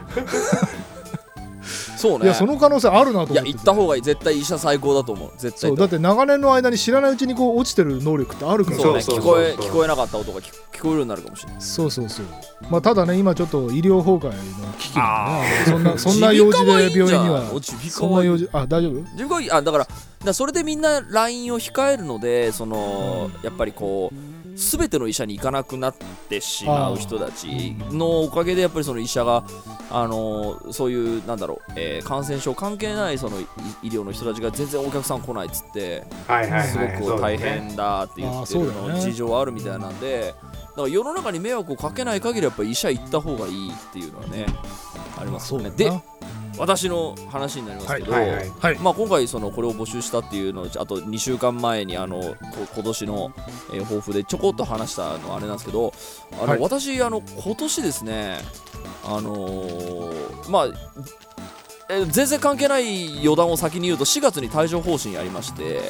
[2.01, 2.25] そうね。
[2.25, 3.33] いやその可能性あるなと思って。
[3.33, 4.01] いや行った方がいい。
[4.01, 5.31] 絶対医者最高だと思う。
[5.37, 5.69] 絶対。
[5.69, 8.77] そうだって長年の間に知らないうちにこう落ちてる能力ってあるから。
[8.77, 9.01] そうね。
[9.01, 11.61] そう聞こえ聞こえなかった音が聞聞こえるようになるかもしれない。
[11.61, 12.25] そうそうそう。
[12.69, 15.65] まあただね今ちょっと医療崩壊の危機なんでね。
[15.65, 17.43] そんなそんな耳用事で病院には。
[17.89, 18.93] そんはない用事あ大丈夫？
[18.93, 19.87] 自分があだから
[20.23, 24.15] だそれでみんな LINE を控えるのでそのやっぱりこう
[24.55, 25.95] 全ての医者に行かなくなっ
[26.29, 29.43] てしまう人たちのおかげでやっぱりその医者が
[29.89, 33.43] あのそういうなんだろう、えー感染症関係ないその医
[33.83, 36.99] 医療の人たちが全然お客さん来ないっつってはいはいすはい。
[37.01, 38.99] ごく大変だって言ってるのね。
[39.01, 44.45] 事情はあるみたいなんでだから世の中に迷惑をかけない限りやっぱり医者行った方がいいっていうのはね
[45.19, 45.71] ありますよね
[46.61, 48.77] 私の話になりますけど、はいはいはい。
[48.77, 52.35] まあ、今回そのこれを募集したっていうのをあと2週間前にあのこ
[52.75, 53.33] 今年の、
[53.73, 55.91] えー抱負でちょこっと話したのはあれなんですけど
[56.33, 56.59] あの、はい。
[56.59, 58.37] 私あの今年ですね
[59.03, 60.65] あのーまあ
[61.89, 65.81] えー全然関係ない余談を先に言うと4月に帯状疱疹やりまして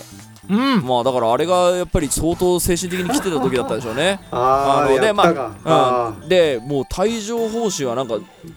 [0.51, 0.85] うん。
[0.85, 4.19] まあだからあれがやっぱり相当精神的に来てた時だったでしょうね。
[4.31, 5.55] あーのでまやったか。
[5.63, 8.15] あ、あうん、でもう帯状疱疹はなんか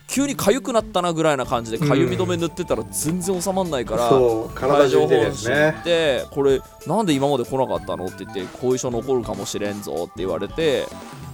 [0.09, 10.87] 急に痒くなったなぐらいな感じで痒み止め塗ってたら全然収まんないから、う体中に出るやつねでこれなんで今まで来なかったのって言って後遺症残るかもしれんぞって言われて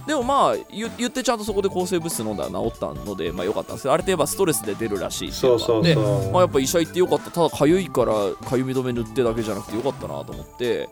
[0.05, 7.31] でもまあ言言ってちゃんとそこで抗生物質飲んだら治ったのでまあよかったんですけどあれってやっぱストレスで出るらしいっていそうそうでまあ、やっぱ医者行ってよかった。
[7.31, 10.89] ただ痒いから痒み止め塗ってだけじゃなくてよかったなと思って。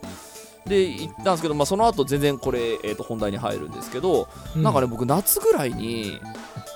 [0.66, 6.20] で行ったんですけど、まあ、その後全然これ、えー、と本題に入るんですけど、なんかね僕夏ぐらいに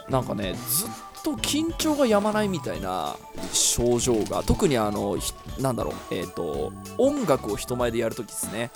[0.10, 0.90] なんかねずっ
[1.24, 3.16] と緊張がやまないみたいな
[3.52, 8.72] 症状が特にあのひなんだろうえっ、と音楽を人前でやるときですね、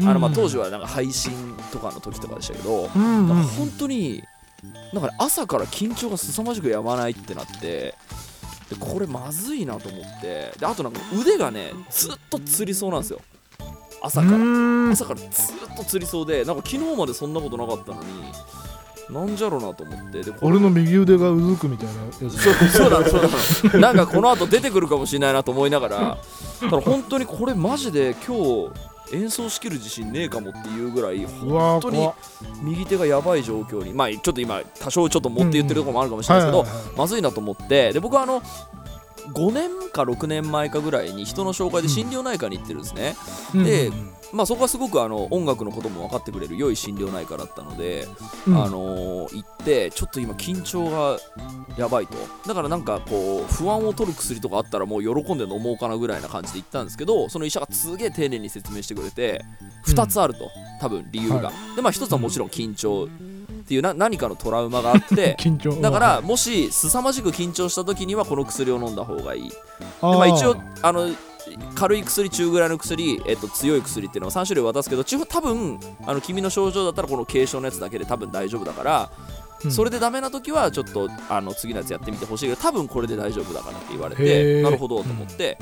[0.00, 3.42] あのまあ当時はなんか配信とかの時とかでしたけど、うんうん。
[3.42, 4.22] 本当に
[4.92, 7.94] なんかね朝から緊張が凄まじくやまないってなってで
[8.78, 13.20] これまずいなと思ってであとなんか腕がねずっとつりそうなんですよ。
[14.02, 14.36] 朝から。
[14.36, 14.40] う
[14.88, 14.90] ん。
[14.90, 18.08] 朝からずっとつりそうでなんか昨日までそんなことなかったのに
[19.08, 22.28] なんじゃろうなと思ってで俺の右腕がうずくみたいなやつ。
[22.28, 23.22] そうそうなのそう
[23.80, 26.18] なのなんかこの後出てくるかもしれないなと思いながら
[26.60, 28.70] ただ本当にこれマジで今日
[29.12, 32.10] 演奏しきる自信ねえかもっていうぐらい本当に
[32.62, 38.42] 右手がやばい状況にまあちょっと今多少ちょっと持って言ってるところもあるかもしれないですけど、まずいなと思ってで僕はあの
[39.34, 43.16] 5年か6年前かぐらいに人の紹介で心療内科に行ってるんですね、
[43.54, 43.64] うん。
[43.64, 48.06] でうんまあそこはすごくあの音楽のことも分かってくれる良い心療内科だったので、
[48.46, 48.62] うん。
[48.62, 51.18] あのー行ってちょっと今緊張が
[51.76, 52.16] やばいと。
[52.46, 59.44] だからなんかこう不安を取る薬とかあったらもう喜んで飲もうかなぐらいな感じで行ったんですけどその医者がすげえ丁寧に説明してくれて
[59.86, 63.08] 2つあると多分理由が、はでまあ1つはもちろん緊張
[63.66, 65.36] っていうな何かのトラウマがあって
[65.82, 69.50] だからもし凄まじく緊張した時にはこの薬を飲んだ方がいい。
[69.50, 69.56] で
[70.00, 71.10] まあ一応あの
[71.74, 79.10] 軽い薬中ぐらいの薬、えっと、強い薬っていうのは3種類渡すけどち多分あの君の症状だったらこの軽症のやつだけで多分大丈夫だから、
[79.64, 79.70] うん。
[79.70, 84.62] それでダメな時はちょっとあの次のやつやってみてほしいけど多分これで大丈夫だからって言われへてー。
[84.62, 85.58] なるほどと思って、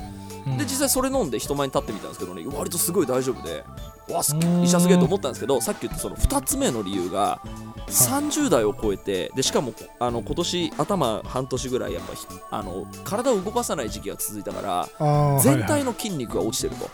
[0.46, 0.58] うん。
[0.58, 3.64] で実際それ飲んで人前に立ってみたんですけどね割とすごい大丈夫で
[4.08, 4.62] わすうん。
[4.62, 7.40] 医者すげえと思ったんですけどさっき言ったその2つ目の理由が
[7.88, 16.90] 30代を超えてでしかもあの今年頭半年ぐらいやっぱひあの体を動かさない時期が続いたから全体の筋肉が落ちてると、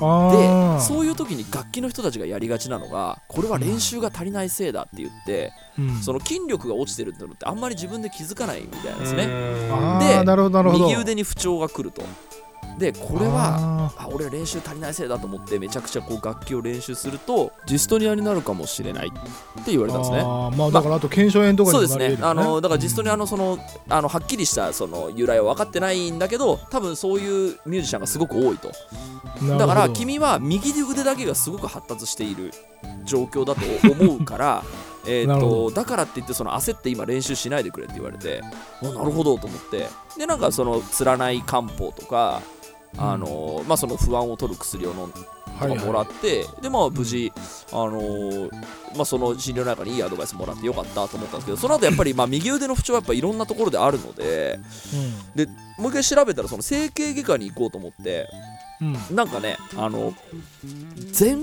[0.00, 5.96] あでーそういう時に楽器の人たちがやりがちなのがこれは練習が足りないせいだって言って、うん。
[6.02, 9.28] その筋力が落ちてるってのってあんまり自分で気づかないみたいなんですね。
[9.70, 12.02] あで右腕に不調が来ると
[12.78, 20.18] でこれはああ俺は練習足りないせいだと思ってめちゃくちゃこう楽器を練習するとジストニアになるかもしれないって言われたんですね。
[20.18, 22.18] あーまあだからあと腱鞘炎とかそうですね。
[22.20, 23.58] あのだからジストニアのその
[23.88, 28.70] あのはっきりしたその由来は分かってないんだけど多分そういうミュージシャンがすごく多いと。
[29.58, 32.52] だから君は右腕だけがすごく発達している
[33.04, 33.60] 状況だと
[34.02, 34.64] 思うから
[35.08, 38.42] えーなるほとだからって言ってその焦って今練習しないでくれって言われて
[38.82, 39.38] あなるほど。
[39.38, 42.42] と思ってでなんかそのつらない漢方とか
[42.98, 45.20] あのまあその不安を取る薬を飲んと
[45.58, 47.32] かもらって、でまあ無事、
[47.72, 48.50] あのー
[48.96, 54.58] まあ、その診療内科にいいアドバイスもらってよかったと思ったんですけどその後やっぱりまあ右腕の不調はやっぱいろんなところであるので
[55.34, 55.46] で
[55.78, 58.28] もう一回調べたらその整形外科に行こうと思って
[58.80, 58.94] うん。
[58.94, 60.14] うんなんかねあの
[61.18, 61.36] 前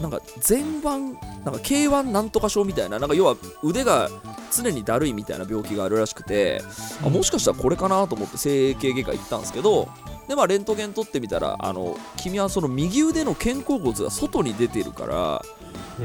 [0.00, 4.08] なんか前腕なんか K1 なんとか症みたいななんか要は腕が
[4.50, 6.62] 常にだるいみたいな病気があるらしくて、
[7.04, 9.88] あもしかしたらこれかなと思って整形外科行ったんですけど
[10.28, 15.42] でまあレントゲン取ってみたらあの君はその右腕の肩甲骨が外に出てるから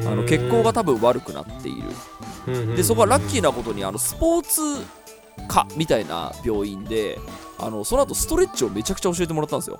[0.09, 2.75] あの血行が多分悪くなっている。
[2.75, 4.61] でそこはラッキーなことにあのスポーツ
[5.47, 7.19] 科みたいな病院で
[7.59, 9.79] あのその後ストレッチをめちゃくちゃ教えてもらったんですよ。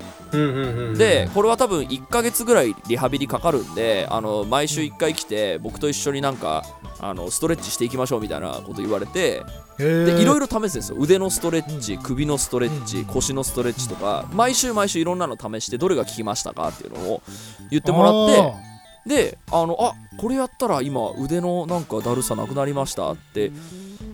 [0.98, 6.64] でこれは多分1ヶ月ぐらいリハビリかかるんであの毎週1回来て僕と一緒になんか
[7.00, 9.44] あのストレッチしていきましょうみたいなこと言われて
[9.78, 10.98] でいろいろ試すんですよ。
[11.00, 17.22] 腕のストレッチ首のストレッチ腰のストレッチとか毎週毎週いろんなの試してどれが効きましたかっていうのを
[17.70, 18.68] 言ってもらって
[19.08, 23.52] であのあこれやったら今腕のなんかだるさなくなりましたって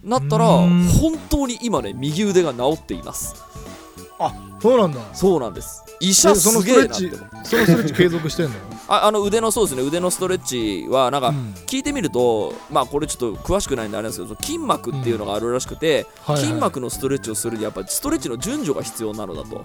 [0.04, 0.88] なったらうん。
[0.88, 3.36] 本当に今ね右腕が治っています。
[4.62, 5.02] そうなんだ。
[5.13, 5.84] そうなんです。
[6.00, 7.10] 医者えそのすげえなって
[7.44, 8.52] そのストレッチ継続してんの？
[8.88, 9.84] ああの腕のそうですね。
[9.84, 11.54] 腕のストレッチはなんかうん。
[11.65, 19.63] 聞いてみるとまあこれちょっと詳しくないんであれなんですけど筋膜っていうのがあるらしくて、筋膜のストレッチをするにはやっぱりストレッチの順序が必要なのだと、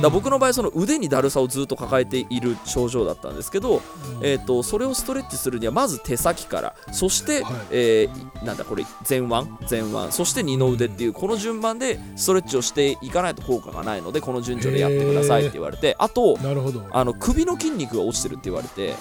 [0.00, 3.80] だ僕の場合その腕にだるさをずっと抱えている症状だったんですけど、うん。
[4.22, 7.54] えー、とそれをストレッチするにはまず手先からそして、はい。
[7.70, 9.28] えーなんだこれ前腕？
[9.68, 10.12] 前腕。
[10.12, 16.86] そして二の腕っていうこの順番でストレッチをしていかないと効果がないのでこの順序でやってくださいって言われてあとなるほど。
[16.90, 18.94] あの首の筋肉が落ちてるって言われて、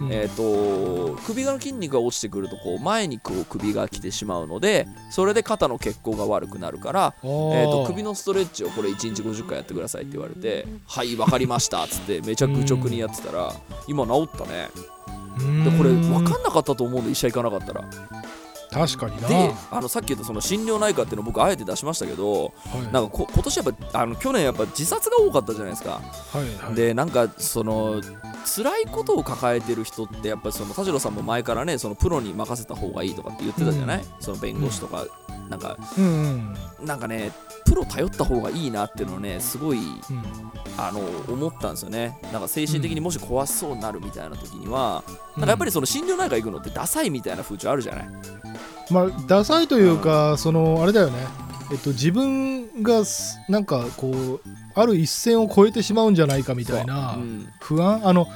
[0.00, 0.12] うん。
[0.12, 13.52] えー、と首の筋肉が落ちてくるとこう前にこう首が来てしまうのでそれで肩の血行が悪くなるから、えー、と首ののストレッチをこれ1日50回やってくださいって言われてはい分かりましたっつってめちゃ愚直にやってたら
[13.86, 14.68] 今治ったね。
[15.38, 17.84] でこれ分かんなかったと思うんで医者行かなかったら
[18.70, 19.28] 確かにな。
[19.28, 22.92] であのさっき言ったその心療内科っていうの僕あえて出しましたけどはい。
[22.92, 25.90] なんかこ今年やっぱあの去年やっぱ自殺が多かったじゃないですか。
[25.92, 26.00] は
[26.42, 26.74] いはい。
[26.74, 28.00] でなんかその
[28.44, 35.06] 辛いことを抱えてる人ってやっぱりその田代さんも前からねそのプロに任せた方がいいとかって言ってたじゃない、その弁護士とか、
[35.50, 36.08] なんかうんう
[36.84, 36.86] ん。
[36.86, 37.32] なんかね
[37.68, 40.22] プロ頼った方がいいなっていうのをねすごいうん。
[40.80, 41.00] あの
[41.32, 42.20] 思ったんですよね。
[42.32, 45.02] なんか精神的にもし壊しそうになるみたいな時には、
[45.36, 48.08] なんかやっぱりその心療内科行くのってダサいみたいな風潮あるじゃない？
[48.92, 51.16] まあダサいというか、そのあれだよね。
[51.72, 54.40] えっと自分がすなんかこう
[54.76, 57.48] ある一線を越えてしまうんじゃないかみたいなうん。
[57.58, 58.28] 不安あの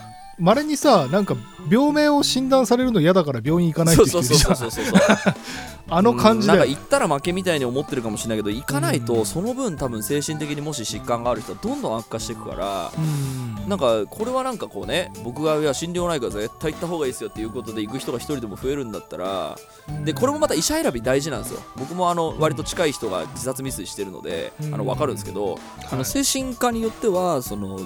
[0.42, 1.37] まれにさなんか
[1.70, 4.57] 病名を診断されるの嫌だから病院行かないってそう人いるじゃん。
[4.57, 5.35] そうそうそうそうそう
[5.88, 9.05] あの感じうんなんでか行ったら負けみたいに思ってるかもしれないけど行かないうん。
[9.05, 13.68] とその分多分精神的にもし疾患がある人はどんどん悪化していくからうん。
[13.68, 19.57] なんかこれはなんかこうね僕がいや心療内科絶対行った方がいいですよっていうことで行く人が一人でも増えるんだったら
[20.05, 21.61] でこれもまた医者選び大事なんですよ。
[21.76, 25.59] 僕もあの割と近い人が自殺未遂してるのであの分かるんですけど
[25.90, 27.78] あの精神科によってはその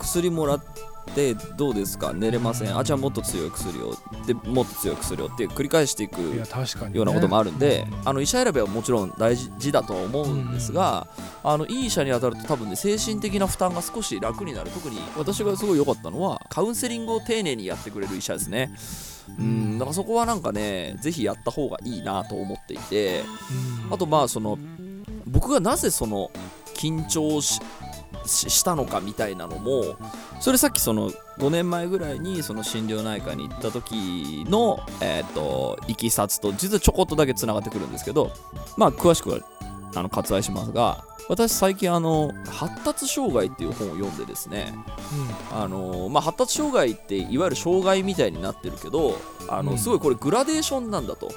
[0.00, 0.73] 薬もらって
[1.56, 2.12] どうですか？
[2.12, 2.76] 寝れません？
[2.76, 3.94] あじゃあもっと強い薬を
[4.26, 6.42] でもっと強い薬をって繰り返していくよ
[7.02, 8.08] うなこともあるんで、うん。
[8.08, 11.06] あの医者選びはもちろん大事だとは思うんですが、
[11.44, 14.70] あのいい医者に当たると多分ね精神的な負担が少し楽になる。
[14.70, 18.74] 特に私がすごい良かったのはカウンセリングを丁寧にやってくれる医者ですね。
[19.38, 19.78] うん。
[19.78, 23.22] だからそこはなんかねぜひやった方がいいなと思っていて
[23.86, 23.94] うん。
[23.94, 24.58] あとまあその
[25.26, 26.30] 僕がなぜその
[26.74, 27.60] 緊張し
[28.64, 29.96] たのかみたいなのも
[30.44, 38.30] それさっきその5年前ぐらいにその心療内科に行った時のえっ、といきさつと実はちょこっとだけつながってくるんですけど
[38.76, 39.38] まあ詳しくは
[39.94, 44.74] あの割愛しますが私最近あの発達障害っていう本を読んでですね
[45.50, 49.18] あのまあ、発達障害っていわゆる障害みたいになってるけど
[49.48, 51.30] あうんのすごいこれグラデーションなんだと。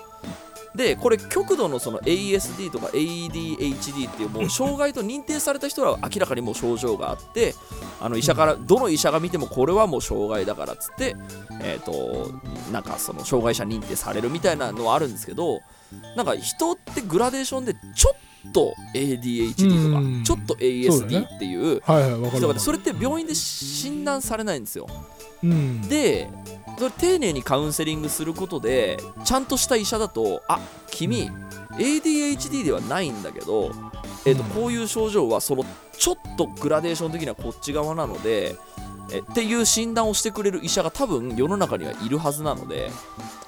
[0.75, 7.55] でこれ極度のその ASD とか ADHD っていうもう 障害と認定された人らは明らかにもう症状があって
[7.99, 11.15] あの医者からどの医者が見てもこれはもう障害だからっつって
[11.61, 12.31] えっ、と
[12.71, 15.61] なんかその障害者認定されるみたいなのはあるんですけど
[16.15, 18.11] なんか人ってグラデーションでちょ
[18.47, 20.19] っと ADHD とうん。
[20.19, 21.29] かちょっと ASD ね。
[21.35, 24.87] っていうはいはいそれって病院で診断されないんですよ。
[25.43, 25.81] うん。
[25.81, 26.29] で
[26.77, 30.59] それ丁寧にカウンセリングすることでちゃんとした医者だとあ
[30.91, 31.31] 君
[31.71, 33.71] ADHD ではないんだけど、
[34.25, 34.49] えーとうん。
[34.49, 35.65] こういう症状はその
[35.97, 38.55] ちょっとグラデーション的にはこっち側なので
[39.11, 42.91] えっていう診断をしてくれる医者が多分世の中にはいるはずなので、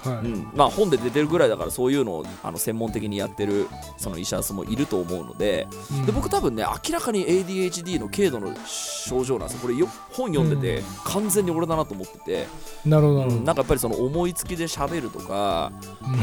[0.04, 0.26] はい。
[0.26, 0.48] うん。
[0.54, 6.06] まあ、本で出てるぐらいだからそういうのをあの専門的にやってるその医者もいると思うのでうん。
[6.06, 9.62] で僕多分ね明らかに ADHD の軽度の症状なんですよ。
[9.62, 12.48] これよ本読んでて完全に俺だなと思ってて、
[12.86, 13.40] なるほどなるほど。
[13.40, 13.46] うん。
[13.46, 15.72] なんかやっぱりその思いつきで喋るとか、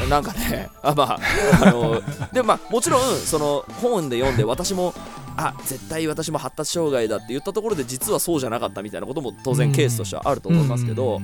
[0.03, 0.09] うん。
[0.09, 1.20] なんかねあまあ
[1.62, 2.01] あの
[2.32, 4.95] でまあもちろんその本で読んで私も
[5.37, 11.20] あ絶対私も発達障害だって言ったところで実はそうじゃなかったみたいなことも当然ケースとしてはあると思いますけど、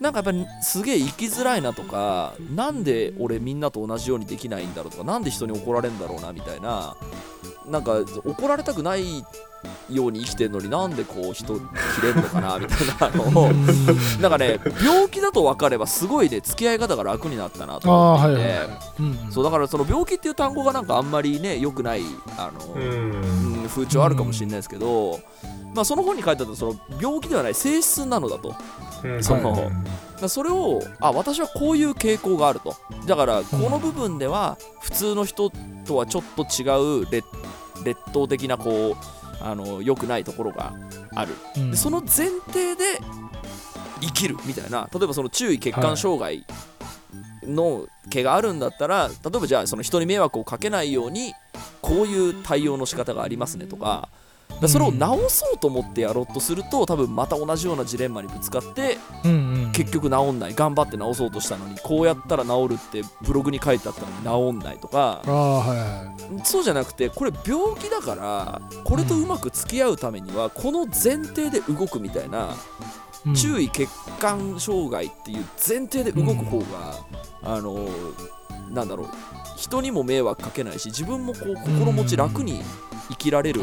[0.00, 6.96] なんかやっぱりすげえ生きづらいなとかなんで俺みんなと同じようにできないんだろうとかなんで人に怒られるんだろうなみたいな
[7.66, 9.04] なんか怒られたくない
[9.90, 11.62] ように生きてるのになんでこう人切
[12.02, 13.66] れんのかなみたいなのをうん。
[14.20, 18.78] なんかね病気だと分かればすごいね付き合い方が楽になったなと思っていて、はいはいはい。
[19.00, 22.02] うんそうだからその病気っていう単語がなんかあんまりね良くない
[22.36, 25.20] あの、風潮あるかもしれないですけど、
[25.74, 28.54] まあ、その本に書いてあったその病気ではない性質なのだと。
[29.04, 29.22] うん。
[29.22, 29.72] その
[30.28, 32.76] それをあ私はこういう傾向があると。
[33.06, 35.50] だからこの部分では普通の人
[35.84, 37.26] とはちょっと違う劣
[37.84, 40.74] 劣等的なこうあの良くないところが
[41.14, 41.34] ある。
[41.56, 41.70] うん。
[41.70, 42.98] でその前提で
[44.00, 44.88] 生きるみたいな。
[44.92, 46.44] 例えばその注意欠陥障害
[47.44, 51.34] の毛があるんだったら、例えばじゃあその人に迷惑をかけないように
[51.80, 54.08] こういう対応の仕方がありますねとかだか
[54.60, 59.72] らそれを直そうと思ってやろうとすると多分また同じようなジレンマにぶつかってうんうん。
[59.72, 72.54] 結局治んない頑張って治そうとしたのにこうやったら治るってブログに書いてあったのに治んないとかはいはいそうじゃなくてこれ病気だからこれとうまく付き合うためにはこの前提で動くみたいな
[73.26, 73.34] うん。
[73.34, 73.88] 注意欠
[74.18, 76.64] 陥障害っていう前提で動く方が、
[77.44, 77.88] あの
[78.70, 79.08] なんだろう
[79.62, 82.62] 人にも迷惑かけないし自分もこう心持ち楽に
[83.10, 83.60] 生きられる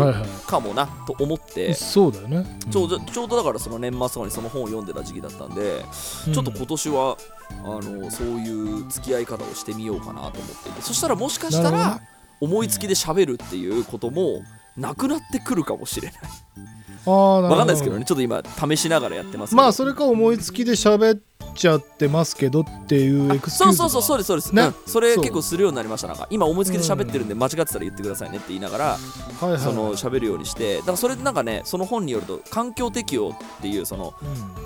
[0.47, 2.45] かもなと思って、そうだよね。
[2.71, 5.83] ちょうどちょうどだからその年末とかにその本を読んでた時期だったんで、
[6.27, 6.33] うん。
[6.33, 7.17] ちょっと今年は
[7.65, 10.81] あのそういう付き合い方をしてみようかなと思っていて。
[10.81, 11.99] そしたらもしかしたら
[12.39, 14.41] 思いつきで喋るっていうことも
[14.77, 16.21] なくなってくるかもしれない。
[17.05, 17.99] わかんないですけどね。
[17.99, 21.19] ねちょっと今試しながらやってますまあそれか思いつきで喋っ
[21.59, 24.75] ちゃってますけどっていうエクスキューズそうそうそうそうですそうです、ねうん。
[24.85, 26.27] それ結構するようになりましたなんか。
[26.29, 28.85] 今思いつきで喋ってるんで間違ってたら言ってくださいねって言いながら
[29.41, 30.77] はいはいその喋るようにして。
[30.77, 34.13] だからそれなんかねその本によると環境適応っていうその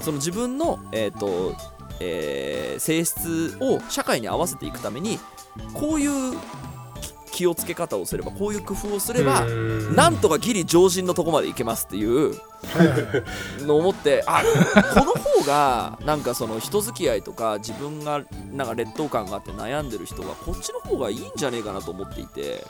[0.02, 1.56] その自分のえっ、と
[2.00, 5.20] えー性質を社会に合わせていくために
[5.74, 6.38] こういうき
[7.34, 9.96] 気をつけ方をすればこういう工夫をすればうん。
[9.96, 12.40] なんとかギリ常人のとこまでいけますっていう
[13.66, 14.42] のを思ってあ
[14.94, 22.64] この方がなんかその人付き合いとか自分がなんか劣等感があって悩んでる人がこっちの方がいいんじゃねえかなと思っていて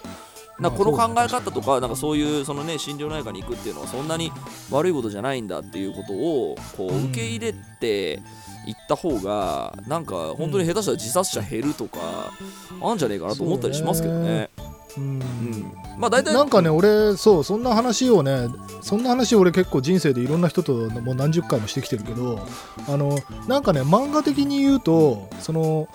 [0.60, 4.32] なこの考え方とかなんかそういうそのね心療内科に行くっていうのはそんなに
[4.70, 8.20] 悪いことじゃないんだっていうことをこううん受け入れて
[8.66, 12.34] いった方がなんか本当に下手したら自殺者減るとか
[12.82, 14.50] あんじゃねえかなと思ったりしますけどね。
[14.98, 15.04] うん。
[15.04, 18.48] うん、まあ大体なんかね俺そうそんな話をね
[18.82, 22.46] そんな話を俺結構人生でいろんな人ともう何十回もしてきてるけど
[22.88, 25.88] あのなんかね漫画的に言うとその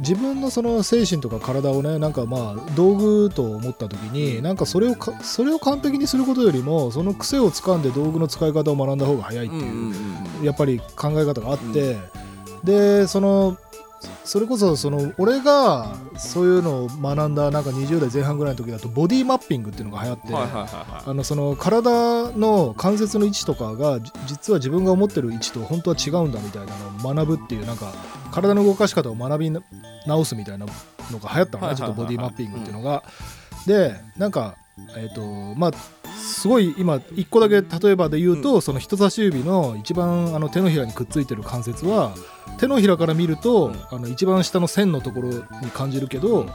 [0.00, 11.96] 自分のその精神とか体をねなんかまあ道具と思った時になんかそれをかそれを完璧にすることよりもその癖をつかんで道具の使い方を学んだ方が早いっていう、やっぱり考え方があって、
[12.64, 13.58] でその
[14.24, 27.92] それこそその俺がそういうのを学んだなんか20代前半ぐらいの時だとボディマッピングっていうのが流行って、あのその体の関節の位置とかがじ実は自分が思ってる位置と本当は違うんだみたいなのを学ぶっていうなんか
[28.30, 29.50] 体の動かし方を学び
[30.06, 30.66] 直すみたいな
[31.10, 33.02] のが流行ったのねちょっとボディマッピングっていうのが。
[33.66, 34.56] でなんか
[34.96, 35.22] えっ、と
[35.56, 35.72] まあ
[36.16, 42.14] すごい今1個だけ例えばで言うと、その人差し指の一番あの手のひらにくっついてる関節は
[42.58, 43.74] 手のひらから見ると、うん。
[43.90, 45.42] あの一番下の線のところに
[45.72, 46.46] 感じるけど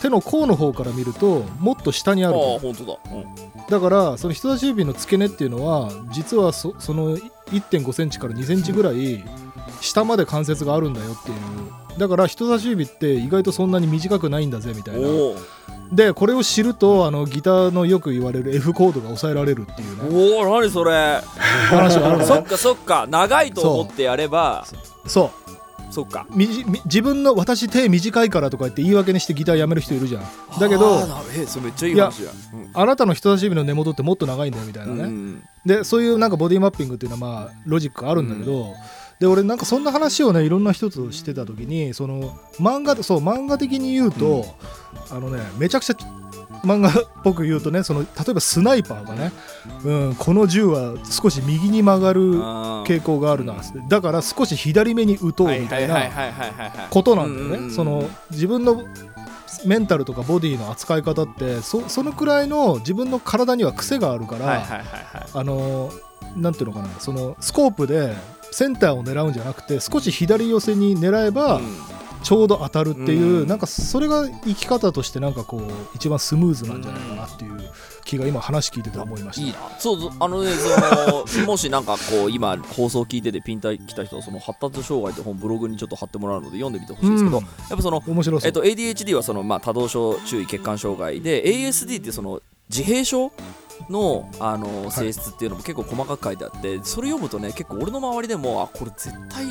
[0.00, 2.56] 手の甲の方から見るともっと下にあると。
[2.56, 2.98] あ本当だ。
[3.12, 3.24] うん。
[3.68, 9.24] だからその人差し指の付け根っていうのは実はそその1.5センチから2センチぐらい
[9.80, 11.36] 下まで関節があるんだよっていう
[11.98, 15.08] だから人差し指って意外とそんなに短くないんだぜみたいな。
[15.08, 15.36] お
[15.92, 20.38] でこれを知るとあのギターのよく言われる F コードが抑えられるっていうね。
[20.38, 21.20] おお何それ。
[21.68, 23.06] 話があるのそっかそっか。
[23.08, 24.64] 長いと思ってやれば。
[25.06, 25.32] そ
[25.90, 26.26] そっか。
[26.30, 30.22] うみじみ自分の私手短いからとか言って言い訳にしてギターやめる人いるじゃん。
[30.60, 31.00] だけど
[31.46, 32.30] それめっちゃいい話や。
[32.54, 32.70] うん。
[32.72, 38.74] あなたの人差し指の根元ってもっと長いんだよみたいなね、うんでそういうなんかボディマッピングっていうのはまあロジックがあるんだけど、
[39.20, 44.46] で俺なんかそんな話をねいろんな人としてた時にその漫画そう漫画的に言うと、
[45.10, 45.96] あのねめちゃくちゃ
[46.64, 46.92] 漫画っ
[47.22, 49.32] ぽく言うとねその例えばスナイパーがね、
[49.84, 52.32] うん、この銃は少し右に曲がる
[52.84, 53.56] 傾向があるな
[53.88, 56.00] だから少し左目に撃とうはいみたいな。
[56.88, 58.84] ことなんだよね、うんうんうんその自分の
[59.66, 64.64] メンタルとかボディの扱い方ってそそのくらいの自分の体には癖があるから。
[65.34, 65.90] あの
[66.36, 68.14] なんていうのかなそのスコープで
[68.52, 71.76] センターを狙うんじゃなくて少し左寄せに狙えばうん。
[72.22, 73.48] ちょうど当たるっていう、うん。
[73.48, 75.62] なんかそれが生き方としてなんかこう
[75.94, 77.70] 一番スムーズなんじゃないかなっていう
[78.04, 79.46] 気が今話聞いてて思いました。
[79.46, 79.58] いいな。
[79.78, 87.44] そうそうあのねその もしなんかこう今放送聞いててピンタ来た人はその発達障害って本ブログにちょっと貼ってもらうので読んでみてほしいんですけど、うん。
[87.44, 93.32] やっぱその面白えっと、ADHD はその、まあ、多動症注意欠陥障害で ASD ってその自閉症
[93.88, 99.46] のあの性質っていうのも結構細かく書いてあってそれ読むとね結構俺の周りでもあこれ絶対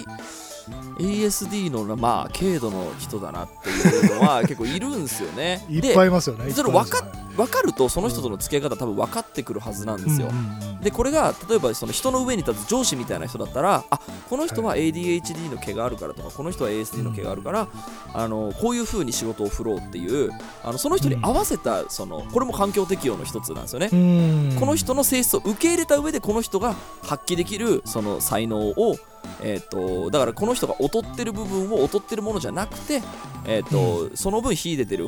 [0.98, 5.66] ASD のまあ軽度の人だなっていうのは 結構いるんですよね。
[5.70, 6.52] いでっぱいいますよね。
[6.52, 10.28] それいっぱいいますよね分かるとその人との付き合い方多分分かってくるはずなんですよ。
[10.28, 14.00] うんうんうんでこれが例えばその人の上に立つ上司みたいな人だったらあ
[14.30, 17.68] この人は ADHD の毛があるからとかこの人は ASD の毛があるから、
[18.14, 20.32] あのこういう風に仕事を振ろうっていう
[20.64, 23.90] あのその人に合わせたそのこれも環境適用の一つなんですよね。
[23.92, 28.96] うんこの人の性質を受け入れた上でこの人が発揮できるその才能を、
[29.42, 33.02] えー、とだからこの人が劣ってる部分を劣ってるものじゃなくて、
[33.46, 35.08] えーとその分秀でてる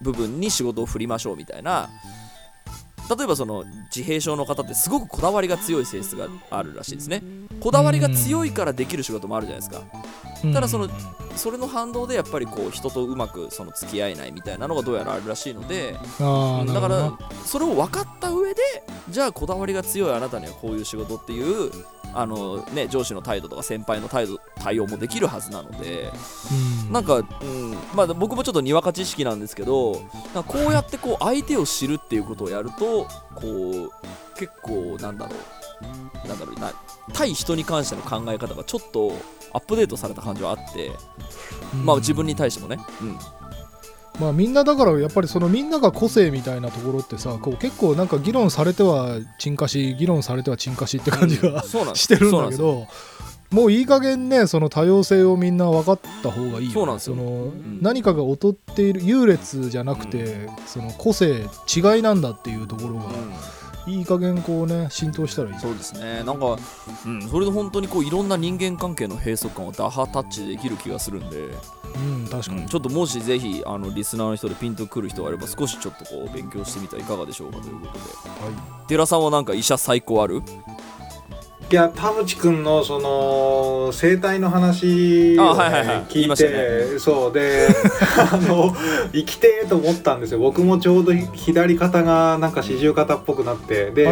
[0.00, 1.88] 部分に仕事を振りましょうみたいな
[3.08, 7.22] 例えばその自閉症の方ってすごくこだわりが強い性質があるらしいですね。
[7.60, 9.86] こだわりが強いからできる仕事もあるじゃないですか。
[10.52, 10.88] ただその
[11.36, 17.12] それの反動でやっぱりこう人とうまくその付き合えないみたいなのがどうやらあるらしいのでだから
[17.44, 18.62] それを分かった上で
[19.08, 21.70] じゃあこだわりが強いあなたにはこういう仕事っていう
[22.14, 26.10] あの、ね、上司の態度とか先輩の態度対応もできるはずなので
[26.86, 26.92] うん。
[26.92, 30.02] なんか、うんまあ、僕もちょっとにわか知識なんですけど
[30.46, 32.70] こうやってこう相手を知るっていうことをやる
[33.04, 33.46] とこ
[33.86, 35.38] う結構なんだろう。
[36.26, 36.72] なんだろうな
[37.12, 39.12] 対人に関しての考え方がちょっと
[39.52, 40.90] アップデートされた感じはあって、
[41.84, 43.18] まあ自分に対してもね、うん、
[44.18, 52.86] まあみんなだからやっぱりそのみんなが個性みたいなところってさこう結構なんか議論されては沈下し議論されては沈下しって感じが、そうなんしてるんだけど
[53.50, 56.70] もういい加減ねその多様性をみんな分かった方がいいよね。
[56.72, 57.16] そうなんですよ。
[57.80, 63.12] 何かが劣っている優劣じゃなくて、その個性違いなんだっていうところが、うん。
[63.88, 65.60] いい加減こうね浸透したらいい。
[65.60, 66.24] そうですね。
[66.24, 66.58] なんか、
[67.06, 77.98] うん、それで本当にこういろんな人間関係の閉塞感を打破タッチできる気がするんで、うん確かに、ちょっともしぜひあのリスナーの人でピンとくる人があれば少しちょっとこう勉強してみてはいかがでしょうかということで。
[78.00, 80.42] は寺さんはなんか医者最高ある？
[81.68, 86.06] いや田淵君のその生態の話を、ねあはいはいはい。
[86.14, 87.66] 言い聞いてそうで
[88.32, 88.72] あの
[89.12, 90.38] 生きてーと思ったんですよ。
[90.38, 93.90] 僕もちょうど左肩がなんか四十肩っぽくなって。
[93.90, 94.06] で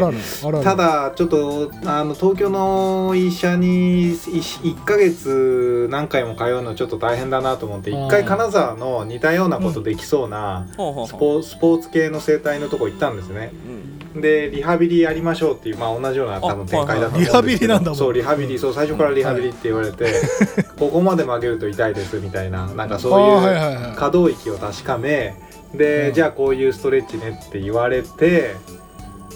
[0.64, 13.52] ただちょっとあの東京の医者に1ヶ月何回も通うのちょっと大変だなと思って一回金沢の似たようなことできそうなスポスポーツ系の整体のとこ行ったんですね。
[13.68, 17.40] うんでリハビリやりましょうっていう、まあ、同じような多分展開だと思うんですけど。
[17.42, 17.98] リハビリなんだもん。
[17.98, 20.06] そうリハビリそう最初からリハビリって言われて、
[20.78, 25.34] ここまで曲げると痛いですみたいななんかそういいう可動域を確かめ
[25.74, 26.14] で、うん。
[26.14, 28.54] じゃあこういうストレッチねって言われて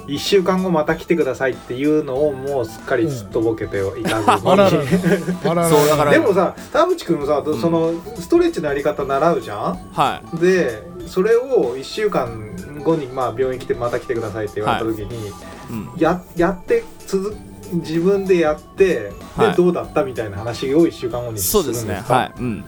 [0.07, 9.79] 1週間後また来てくださいっていうのをもうすっかりすっとぼけていかずに、でもさ田淵君さ、んそのストレッチのやり方習うじゃん？
[9.93, 10.37] はい。
[10.39, 12.55] でそれを1週間
[12.89, 15.32] 後にまあ病院来てまた来てくださいって言われた時に、
[15.70, 15.93] うん。
[15.97, 17.36] ややって続
[17.72, 19.51] 自分でやって、はい。
[19.51, 22.20] でどうだったみたいな話を1週間後にすそうでするんですかね。
[22.20, 22.64] はい、うん、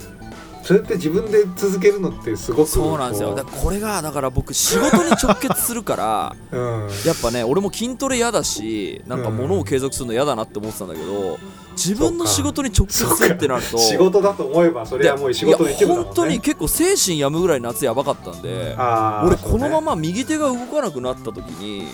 [0.71, 2.97] それって自分で続けるのってすごくそう。
[2.97, 6.89] なんですよこだこれがだから僕仕事に直結するからう うん。
[7.05, 11.41] やっぱね俺も筋トレ嫌だしなんか物を継続するの嫌だなって思ってたんだけど
[11.73, 16.05] 自分の仕事に直結するってなると仕事だと思えばそれはもう仕事の一部だもんね。
[16.05, 18.77] 本当に結構精神病むぐらい夏やばかったんで
[19.25, 21.89] 俺このままま右手が動かなくなった時に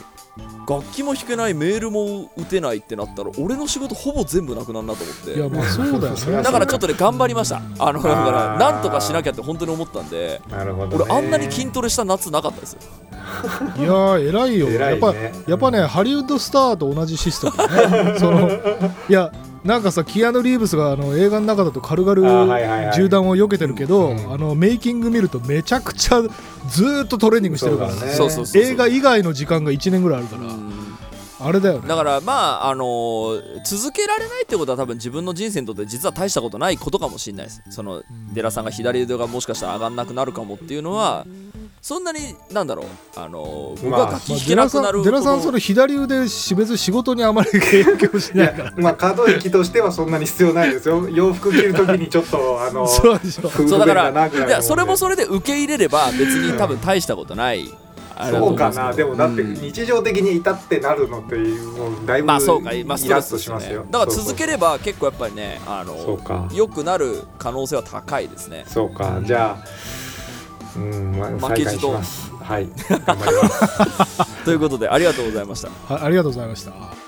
[0.69, 6.43] 楽器も弾けないメールも打てないってなったら俺の仕事ほぼ全部なくなるなと思いやってまあそうだよね。
[6.43, 7.63] だからちょっとね頑張りました。
[7.79, 12.81] あのだからなんとかしなきゃって本当に思ったんでなるほど、ね、俺あんなに筋トレした夏なかったですよ。
[13.79, 14.69] いやー偉いよ。
[14.69, 15.01] 偉いね。
[15.01, 15.15] やっぱ
[15.51, 18.19] やっぱねハリウッドスターと同じシステムだね。
[18.19, 18.51] その
[19.09, 19.33] いや
[19.65, 26.23] なんかさキアヌ・リーブスがあの映画の中だと軽々銃弾を避けてるけど、うんあのメイキング見るとめちゃくちゃ
[26.69, 28.01] ずーっとトレーニングしてるからね。
[28.55, 30.73] 映画以外の時間が1年ぐらいあるから、うん。
[31.39, 31.89] あれだよね。
[31.89, 32.33] だからま
[32.65, 37.63] ああのー続けられないってことは多分自分の人生にとって実は大したことないことかもしれないです。
[37.71, 38.03] その
[38.35, 41.27] 寺さんが左腕がもしかしたら上がんなくなるかもっていうのは
[41.87, 42.87] そんなになんだろう。
[43.15, 48.49] あのー僕まあは楽器弾けなくなんるデラさんそれ左腕し別に仕事にあまり影響しいない。
[48.55, 51.09] からやまあ可動域としてはそんなに必要ないですよ。
[51.09, 57.73] 洋服着るときにちょっとあ のそうだからいやそれもそれで受け入れれば別に多分大したことない。
[58.33, 58.93] そうかな。
[58.93, 59.55] でもだってうん。
[59.55, 63.83] 日常的にいたってなるのってもうだいぶイラッとしますよ。
[63.83, 66.49] ねだから続ければ結構やっぱりねあそうのか。
[66.53, 68.65] 良くなる可能性は高いですね。
[68.67, 69.21] そうか。
[69.23, 69.96] じゃあ
[70.77, 72.01] うんまあ再開し負けじと
[72.45, 72.69] はい。
[73.07, 73.49] 頑張りま
[74.07, 74.23] す。
[74.45, 75.69] ということでありがとうございました。
[75.95, 77.06] はいありがとうございました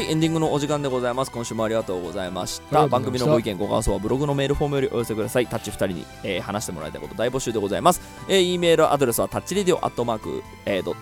[0.00, 1.30] はい、エンディングのお時間でございます。
[1.30, 2.88] 今週もありがとうございました。
[2.88, 5.46] 番組のご意見、ご感想はブログのメールフォームよりお寄せください。
[5.46, 8.00] タッチ2人に、えー話してもらいたいこと大募集でございます。
[8.26, 10.96] えー、E メールアドレスはタッチレディオアットマーク、えー、ド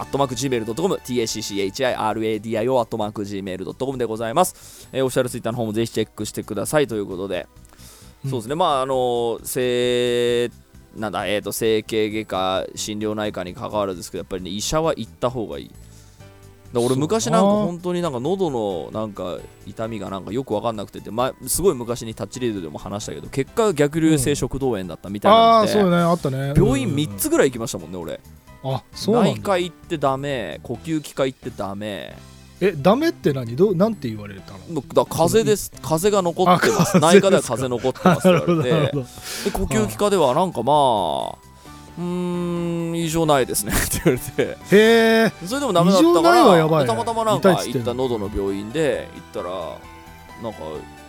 [0.00, 4.88] アットマーク Gmail.com、tacchiradio アットマーク Gmail.com でございます。
[4.92, 7.46] えー、オフィシャルツイッターの方もぜひチェックしてくださいということで、
[8.24, 10.50] うんそうですね、まあ、あの、せ
[10.96, 15.70] なんだ、えーと、整形外科、心療内科に関わらずですけど、やっぱりね、医者は行った方がいい。
[16.72, 26.52] だ俺昔なんか本当になんか喉のなんか痛みがなんかよく分かんなくてて、まあ、すごい昔にタッチレードでも話したけど結果逆流性食道炎だったみたいあなので、あそうねあったね。
[26.54, 28.20] 病院うん3つぐらい行きましたもんね俺。
[28.64, 32.14] あそう内科行ってダメ呼吸器科行ってダメ。
[32.60, 33.54] えダメって何？
[33.54, 34.82] どうなんて言われたの？
[34.92, 35.70] だ風邪です。
[35.80, 36.96] 風邪が残ってます。
[36.96, 38.90] あ内科では風邪残ってますって言わ
[39.54, 41.38] 呼吸器科ではなんかまあ
[41.98, 49.50] うーん異常ないですねって言われてへえそれでもダメだったから、ないはやばいねたまたまなんか行った喉の病院で行ったら
[50.42, 50.60] なんか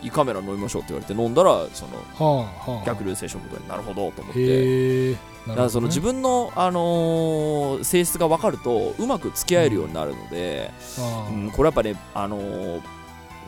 [0.02, 5.16] 胃カメラ飲みましょうって言われて飲んだらそのはあはあ逆流性食道炎なるほどと思ってへえ
[5.46, 10.70] だからその自分の、あのー性質が分かるとうまく付き合えるようになるので、
[11.32, 12.82] うん、これやっぱね、あのー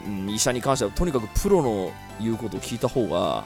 [0.07, 3.45] うん医者に関してはとにかくプロの言うことを聞いた方が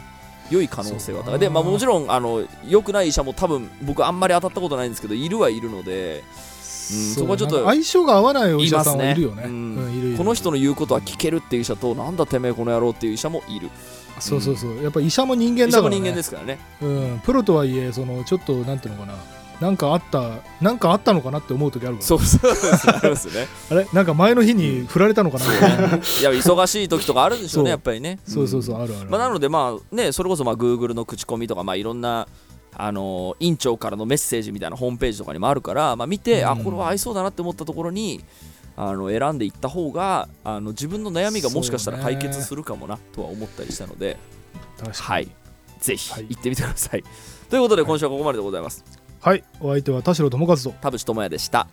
[0.50, 6.22] 良い可能性はで、まあ、もちろんあの良くない医者も多分僕あんまり当たったことないんですけどいるはいるので
[6.86, 9.42] そこはちょっと相性が合わないお医者さんはいるよね。
[10.16, 13.70] この人の言うことは聞けるっていう医者となんだてめえこの野郎っていう医者もいる。
[14.20, 14.82] そうそうそう。
[14.82, 16.58] やっぱ医者も人間医だから、ね、者も人間ですからね。
[16.80, 19.18] うん、プロとはいえそのちょっとなんていうのかな
[19.60, 23.46] なんかあったなんかあったのかなって思う時あるそうそうありますね。
[23.70, 23.86] あれ？
[23.92, 25.54] なんか前の日に振られたのかな、うん、い
[26.22, 28.18] や忙しい時とかあるんでしょうねやっぱりね。
[28.26, 32.28] そうそうそうあるある、まあ、なのでまあねそれこそまあ Google の口コミとかまあいろんな
[32.78, 38.22] あの院長からのメッセージみたいなホームページとかにもあるから、まあ、見て、うん、あこれは合いそうだなって思ったところに
[38.76, 44.18] あの選んでいった方があの自分の悩みがもしかしたら解決するかもなとは思ったりしたので、
[44.92, 45.30] はい、
[45.80, 47.00] ぜひ行ってみてください。
[47.00, 47.10] はい、
[47.48, 48.84] ということで今週はここまででございます。
[48.86, 48.95] はい
[49.26, 49.42] はい。
[49.58, 50.70] お相手は田代智和と。
[50.80, 51.66] 田淵智也でした。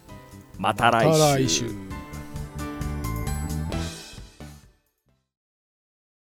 [0.57, 1.92] また来週。